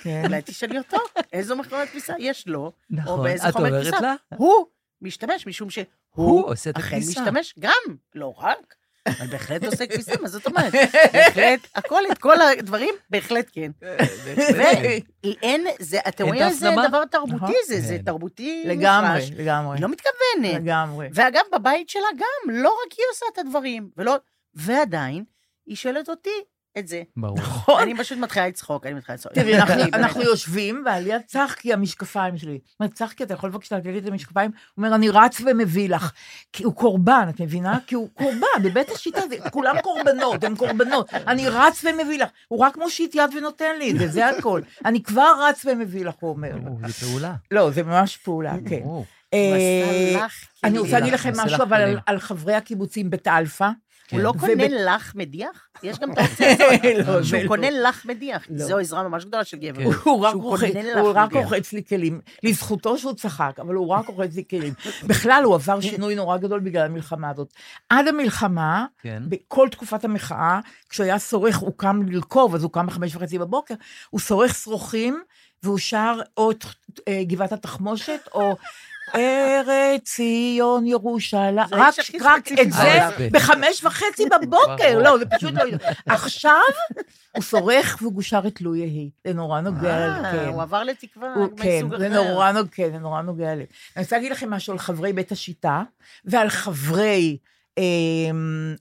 [0.03, 0.21] כן.
[0.25, 0.97] אולי תשאלי אותו,
[1.33, 3.23] איזו מכונת כביסה יש לו, או נכון.
[3.23, 4.01] באיזה את חומר אומרת כביסה.
[4.01, 4.15] לה?
[4.35, 4.65] הוא
[5.05, 7.21] משתמש, משום שהוא הוא עושה את אכן הכביסה.
[7.21, 8.75] משתמש, גם, לא רק,
[9.07, 10.73] אבל בהחלט עושה כביסה, מה זאת אומרת?
[11.13, 13.71] בהחלט, הכל, את כל הדברים, בהחלט כן.
[14.57, 16.87] ואין, זה, אתם אין רואים את איזה ההפנמה?
[16.87, 17.51] דבר תרבותי נכון.
[17.67, 18.03] זה, זה כן.
[18.03, 19.19] תרבותי לגמרי.
[19.35, 19.77] לגמרי.
[19.77, 20.61] היא לא מתכוונת.
[20.61, 21.07] לגמרי.
[21.13, 24.15] ואגב, בבית שלה גם, לא רק היא עושה את הדברים, ולא...
[24.53, 25.23] ועדיין,
[25.65, 26.43] היא שואלת אותי
[26.77, 27.03] את זה.
[27.17, 27.37] ברור.
[27.37, 27.81] נכון.
[27.81, 29.33] אני פשוט מתחילה לצחוק, אני מתחילה לצחוק.
[29.33, 29.55] תראי,
[29.93, 32.59] אנחנו- יושבים, ועלייה צחקי המשקפיים שלי.
[32.79, 34.51] אומרת, צחקי, אתה יכול בבקשה לתת לי את המשקפיים?
[34.51, 36.11] הוא אומר, אני רץ ומביא לך.
[36.53, 37.77] כי הוא קורבן, את מבינה?
[37.87, 41.13] כי הוא קורבן, בבית השיטה, זה- כולם קורבנות, הם קורבנות.
[41.13, 42.29] אני רץ ומביא לך.
[42.47, 44.61] הוא רק מושיט יד ונותן לי את זה, זה הכל.
[44.85, 46.51] אני כבר רץ ומביא לך, הוא אומר.
[46.87, 47.33] זו פעולה.
[47.51, 48.81] לא, זה ממש פעולה, כן.
[49.33, 49.55] אה,
[50.15, 50.77] עשה לך אני.
[50.79, 51.97] רוצה להגיד לכם משהו, אבל.
[52.05, 53.69] על חברי הקיבוצים בית אלפא.
[54.11, 55.67] הוא לא וב- קונה לך מדיח?
[55.83, 57.07] יש גם את האופציה הזאת.
[57.07, 57.47] לא, שהוא לא.
[57.47, 58.45] קונה לך מדיח.
[58.49, 58.65] לא.
[58.65, 59.91] זו עזרה ממש גדולה של גבר.
[59.93, 59.99] כן.
[60.03, 60.35] הוא רק
[61.33, 62.21] רוחץ, לי כלים.
[62.43, 64.73] לזכותו שהוא צחק, אבל הוא רק רוחץ לי כלים.
[65.03, 67.53] בכלל, הוא עבר שינוי נורא גדול בגלל המלחמה הזאת.
[67.89, 69.23] עד המלחמה, כן.
[69.29, 73.73] בכל תקופת המחאה, כשהוא היה שורך, הוא קם לרכוב, אז הוא קם בחמש וחצי בבוקר,
[74.09, 75.21] הוא שורך שרוכים,
[75.63, 76.65] והוא שר או את
[77.07, 78.55] אה, גבעת התחמושת, או
[79.15, 82.99] ארץ ציון ירושלים, רק, רק את זה.
[83.33, 84.99] בחמש וחצי בבוקר.
[84.99, 85.63] לא, זה פשוט לא...
[86.07, 86.61] עכשיו
[88.01, 89.09] הוא שר את לו יהי.
[89.27, 90.47] זה נורא נוגע, אה, כן.
[90.47, 92.09] הוא עבר לתקווה כן, מסוג זה.
[92.09, 93.65] נורא נוגע, כן, זה נורא נוגע לב.
[93.95, 95.83] אני רוצה להגיד לכם משהו על חברי בית השיטה,
[96.25, 97.37] ועל חברי
[97.77, 97.83] אה,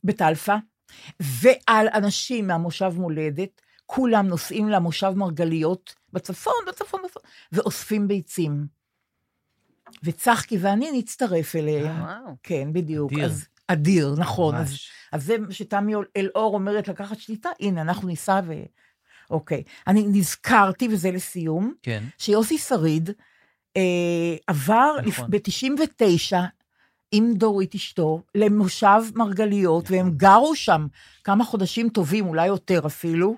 [0.04, 0.56] בית אלפא,
[1.20, 7.22] ועל אנשים מהמושב מולדת, כולם נוסעים למושב מרגליות בצפון, בצפון, בצפון,
[7.52, 8.66] ואוספים ביצים.
[10.02, 12.02] וצחקי ואני נצטרף אליהם.
[12.02, 12.36] וואו.
[12.42, 13.12] כן, בדיוק.
[13.12, 13.24] אדיר.
[13.24, 14.54] אז, אדיר, נכון.
[14.54, 14.90] אז, ממש.
[15.12, 18.52] אז זה מה שתמי אלאור אומרת, לקחת שליטה, הנה, אנחנו ניסע ו...
[19.30, 19.62] אוקיי.
[19.86, 22.04] אני נזכרתי, וזה לסיום, כן.
[22.18, 23.10] שיוסי שריד
[23.76, 25.30] אה, עבר נכון.
[25.30, 26.36] ב-99
[27.12, 29.96] עם דורית אשתו למושב מרגליות, נכון.
[29.96, 30.86] והם גרו שם
[31.24, 33.36] כמה חודשים טובים, אולי יותר אפילו.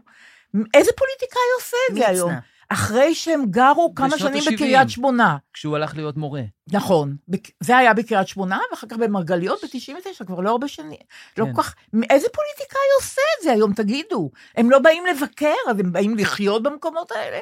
[0.74, 2.30] איזה פוליטיקאי עושה את זה היום?
[2.30, 2.40] מצנע.
[2.68, 4.42] אחרי שהם גרו כמה שנים.
[4.52, 5.36] בקריית שמונה.
[5.52, 6.42] כשהוא הלך להיות מורה.
[6.72, 7.16] נכון,
[7.60, 10.98] זה היה בקריית שמונה, ואחר כך במרגליות ב-99, כבר לא הרבה שנים.
[11.38, 11.52] לא כן.
[11.52, 11.74] כל כך,
[12.10, 14.30] איזה פוליטיקאי עושה את זה היום, תגידו?
[14.56, 17.38] הם לא באים לבקר, אז הם באים לחיות במקומות האלה.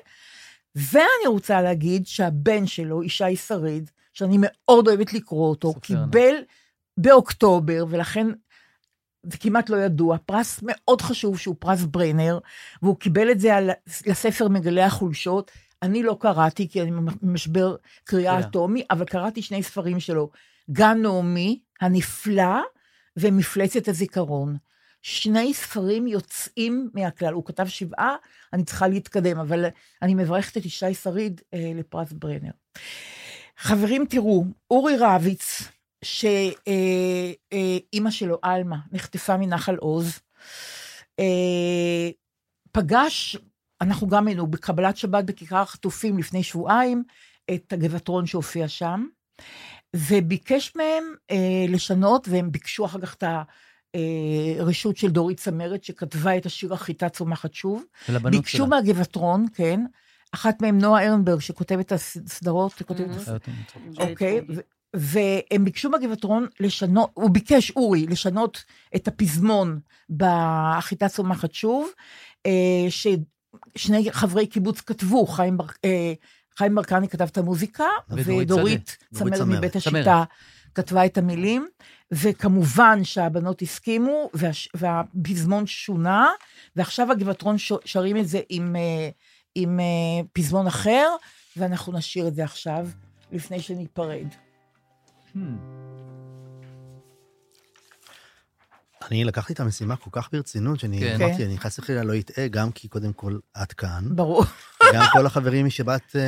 [0.75, 6.35] ואני רוצה להגיד שהבן שלו, ישי שריד, שאני מאוד אוהבת לקרוא אותו, קיבל
[6.99, 8.27] באוקטובר, ולכן
[9.33, 12.39] זה כמעט לא ידוע, פרס מאוד חשוב שהוא פרס ברנר,
[12.83, 13.71] והוא קיבל את זה על,
[14.07, 15.51] לספר מגלי החולשות.
[15.83, 16.91] אני לא קראתי, כי אני
[17.23, 18.49] במשבר קריאה כן.
[18.49, 20.31] אטומי, אבל קראתי שני ספרים שלו,
[20.71, 22.61] גן נעמי, הנפלא,
[23.17, 24.57] ומפלצת הזיכרון.
[25.03, 27.33] שני ספרים יוצאים מהכלל.
[27.33, 28.17] הוא כתב שבעה,
[28.53, 29.65] אני צריכה להתקדם, אבל
[30.03, 32.51] אני מברכת את ישי שריד אה, לפרס ברנר.
[33.59, 35.63] חברים, תראו, אורי רביץ,
[36.05, 40.21] שאימא שלו, עלמה, נחטפה מנחל עוז,
[41.19, 42.11] אה,
[42.73, 43.37] פגש,
[43.81, 47.03] אנחנו גם היינו בקבלת שבת בכיכר החטופים לפני שבועיים,
[47.55, 49.07] את הגבעתרון שהופיע שם,
[49.97, 53.25] וביקש מהם אה, לשנות, והם ביקשו אחר כך את
[54.59, 57.85] הרשות של דורית צמרת, שכתבה את השיר החיטה צומחת שוב.
[58.07, 58.67] של הבנות ביקשו שלה.
[58.67, 59.81] מהגבעתרון, כן,
[60.33, 63.29] אחת מהם נועה ארנברג, שכותבת את הסדרות, שכותבת.
[63.99, 64.61] אוקיי, ו-
[64.95, 68.65] והם ביקשו מהגבעתרון לשנות, הוא ביקש, אורי, לשנות
[68.97, 69.81] את הפזמון
[70.17, 71.91] בחיטה צומחת שוב,
[72.47, 76.13] אה, ששני חברי קיבוץ כתבו, חיים, בר, אה,
[76.59, 78.99] חיים ברקני כתב את המוזיקה, ודורית דורית
[79.59, 79.77] מבית.
[79.77, 80.25] השיטה
[80.75, 81.69] כתבה את המילים,
[82.13, 86.29] וכמובן שהבנות הסכימו, והש, והפזמון שונה,
[86.77, 89.09] ועכשיו הגבעתרון שרים את זה עם, אה,
[89.55, 89.81] עם
[90.33, 91.09] פזמון אחר,
[91.57, 92.89] ואנחנו נשאיר את זה עכשיו,
[93.33, 94.44] לפני שניפרד.
[95.35, 95.39] Hmm.
[99.11, 101.15] אני לקחתי את המשימה כל כך ברצינות, שאני כן.
[101.23, 101.45] אמרתי, כן.
[101.45, 104.45] אני חס וחלילה לא אטעה, גם כי קודם כל את כאן, ברור.
[104.91, 106.21] וגם כל החברים משבת אה,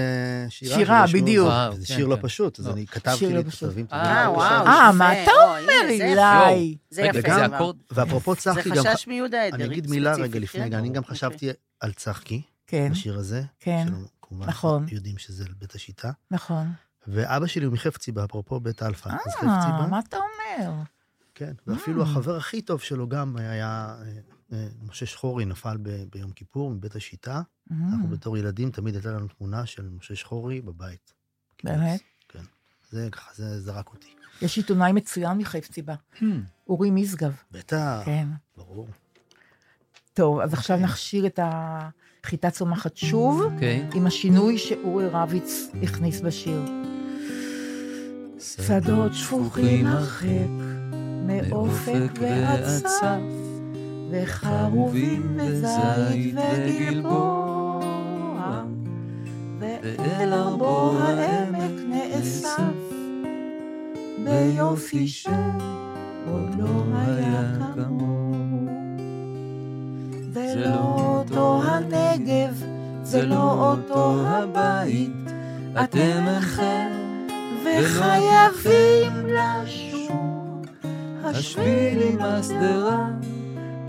[0.49, 0.77] שירה.
[0.77, 1.49] שירה, בדיוק.
[1.49, 2.23] זה- וואו, זה כן, שיר לא כן.
[2.23, 2.73] פשוט, אז לא.
[2.73, 3.47] אני כתבתי לי לא את.
[3.47, 3.87] הכתבים.
[3.93, 4.67] אה, וואו.
[4.67, 4.93] אה.
[4.93, 6.77] מה אתה או, אומר, הנה, זה אילי?
[6.93, 7.23] יפה.
[7.25, 7.35] זה.
[7.35, 7.47] זה?
[7.91, 8.83] ואפרופו צחקי, זה גם...
[8.95, 9.65] חשש מיהודה עדרי.
[9.65, 11.05] אני אגיד מילה רגע לפני, כן, גם אני גם.
[11.05, 11.51] חשבתי
[11.81, 13.43] על צחקי, כן, בשיר הזה.
[13.61, 13.87] כן,
[14.33, 14.87] נכון.
[14.91, 16.11] יודעים שזה בית השיטה.
[16.31, 16.73] נכון.
[17.09, 19.09] ואבא שלי הוא מחפציבה, אפרופו בית אלפא.
[19.09, 20.73] אה, חפציבה, מה אתה אומר?
[21.35, 21.53] כן.
[21.67, 22.07] ואפילו אה.
[22.07, 24.07] החבר הכי טוב שלו גם היה, אה,
[24.53, 27.43] אה, משה שחורי, נפל ב- ביום כיפור מבית השיטה.
[27.71, 31.13] אנחנו בתור ילדים, תמיד הייתה לנו תמונה של משה שחורי בבית.
[31.65, 32.01] באמת?
[32.29, 32.43] כן.
[32.91, 34.09] זה ככה, זה זרק אותי.
[34.43, 35.95] יש עיתונאי מצוין מחפציבה.
[36.69, 37.37] אורי משגב.
[37.53, 38.29] בטח, כן.
[38.57, 38.89] ברור.
[40.15, 43.89] טוב, אז עכשיו נכשיר את החיטה צומחת שוב, אוקיי.
[43.95, 46.86] עם השינוי שאורי רביץ הכניס בשיר.
[48.47, 50.49] שדות שפוכים הרחק,
[51.27, 53.21] מאופק ועד סף,
[54.11, 57.85] וחרובים וזית וגלבוע,
[59.59, 62.61] ואל ארבו העמק נאסף,
[64.25, 68.67] ביופי שעוד לא היה כמוהו.
[70.33, 72.63] זה לא אותו הנגב,
[73.03, 75.13] זה לא אותו הבית,
[75.85, 76.96] אתם אחר
[77.67, 80.17] וחייבים לשוב.
[81.25, 83.09] השבילים השדרה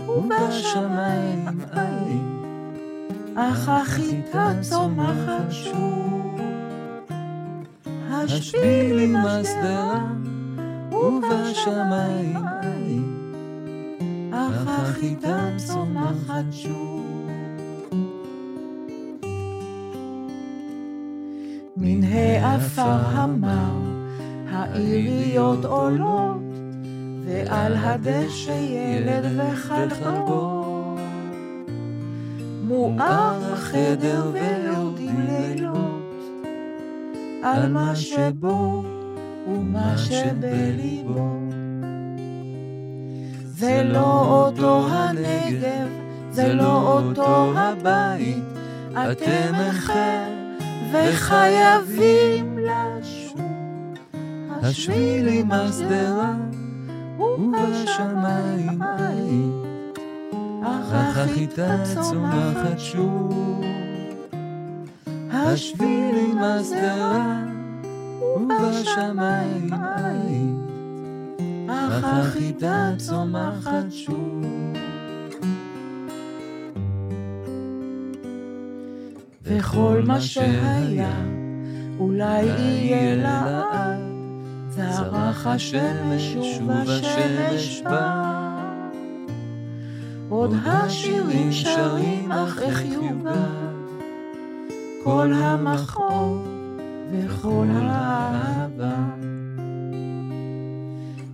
[0.08, 2.42] ובשמיים עין,
[3.36, 6.40] אך החיטה צומחת שוב.
[8.10, 10.00] השבילים השדרה
[10.92, 13.04] ובשמיים עין,
[14.32, 16.97] אך החיטה צומחת שוב.
[21.80, 23.72] מן העפר המר,
[24.50, 26.42] העיריות עולות,
[27.24, 30.96] ועל הדשא ילד וכלבו.
[32.62, 36.24] מואר החדר ויורדים לילות,
[37.42, 38.84] על מה שבו
[39.48, 41.38] ומה שבליבו.
[43.44, 45.88] זה לא אותו הנגב,
[46.30, 48.44] זה לא אותו הבית,
[48.92, 50.37] אתם אחר
[50.92, 53.40] וחייבים לשוב.
[54.62, 56.34] השבילים השדרה
[57.18, 59.52] ובשמיים עין,
[60.64, 63.62] אך החיטה צומחת שוב.
[65.30, 67.42] השבילים השדרה
[68.36, 70.66] ובשמיים עין,
[71.70, 74.77] אך החיטה צומחת שוב.
[79.48, 81.12] וכל מה שהיה,
[81.98, 84.00] אולי יהיה לעד,
[84.70, 88.28] זרח השמש ובשמש בא.
[90.28, 92.82] עוד השירים שרים, אך איך
[95.04, 96.48] כל המכאוב
[97.12, 98.96] וכל האהבה.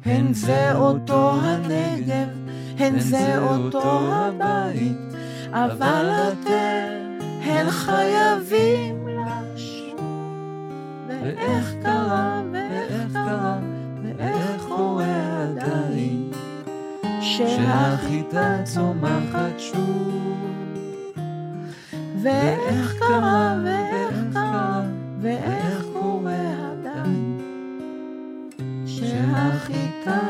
[0.04, 2.28] הן זה אותו הנגב,
[2.78, 4.96] הן זה אותו הבית,
[5.52, 7.03] אבל אתם,
[7.44, 10.00] הן חייבים לשוב.
[11.08, 13.58] ואיך קרה, ואיך קרה,
[14.02, 16.30] ואיך קורה עדיין,
[17.20, 20.44] שהחיטה צומחת שוב.
[22.22, 24.82] ואיך קרה, ואיך קרה,
[25.20, 27.40] ואיך קורה עדיין,
[28.86, 30.20] שהחיטה,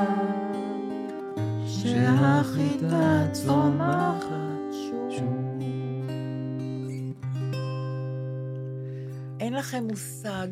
[1.67, 4.54] שהחיטה צומחת
[9.45, 10.47] אין לכם מושג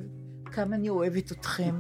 [0.53, 1.79] כמה אני אוהבת אתכם,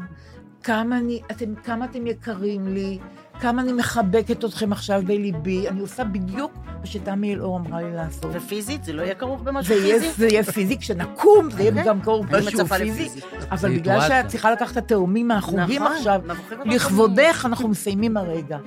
[0.62, 2.98] כמה, אני, אתם, כמה אתם יקרים לי,
[3.40, 5.68] כמה אני מחבקת אתכם עכשיו בליבי.
[5.68, 8.30] אני עושה בדיוק מה שתמי אלאור אמרה לי לעשות.
[8.32, 8.84] ופיזית?
[8.84, 10.10] זה לא יהיה כרוך במשהו זה פיזי?
[10.10, 11.84] זה יהיה פיזי, כשנקום, זה יהיה אוקיי.
[11.84, 13.20] גם כרוך אני משהו מצפה פיזי.
[13.50, 14.00] אבל בגלל.
[14.00, 16.20] שאת צריכה לקחת את התאומים מהחוגים נכון, עכשיו.
[16.64, 18.58] לכבודך אנחנו מסיימים הרגע.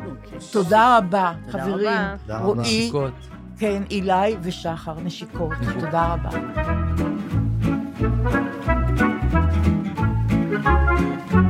[0.52, 1.78] תודה רבה, חברים.
[1.78, 2.38] תודה רבה.
[2.38, 3.14] רועי, נשיקות.
[3.58, 5.54] כן, אילי ושחר, נשיקות.
[5.80, 6.30] תודה רבה.
[10.66, 11.45] Thank you.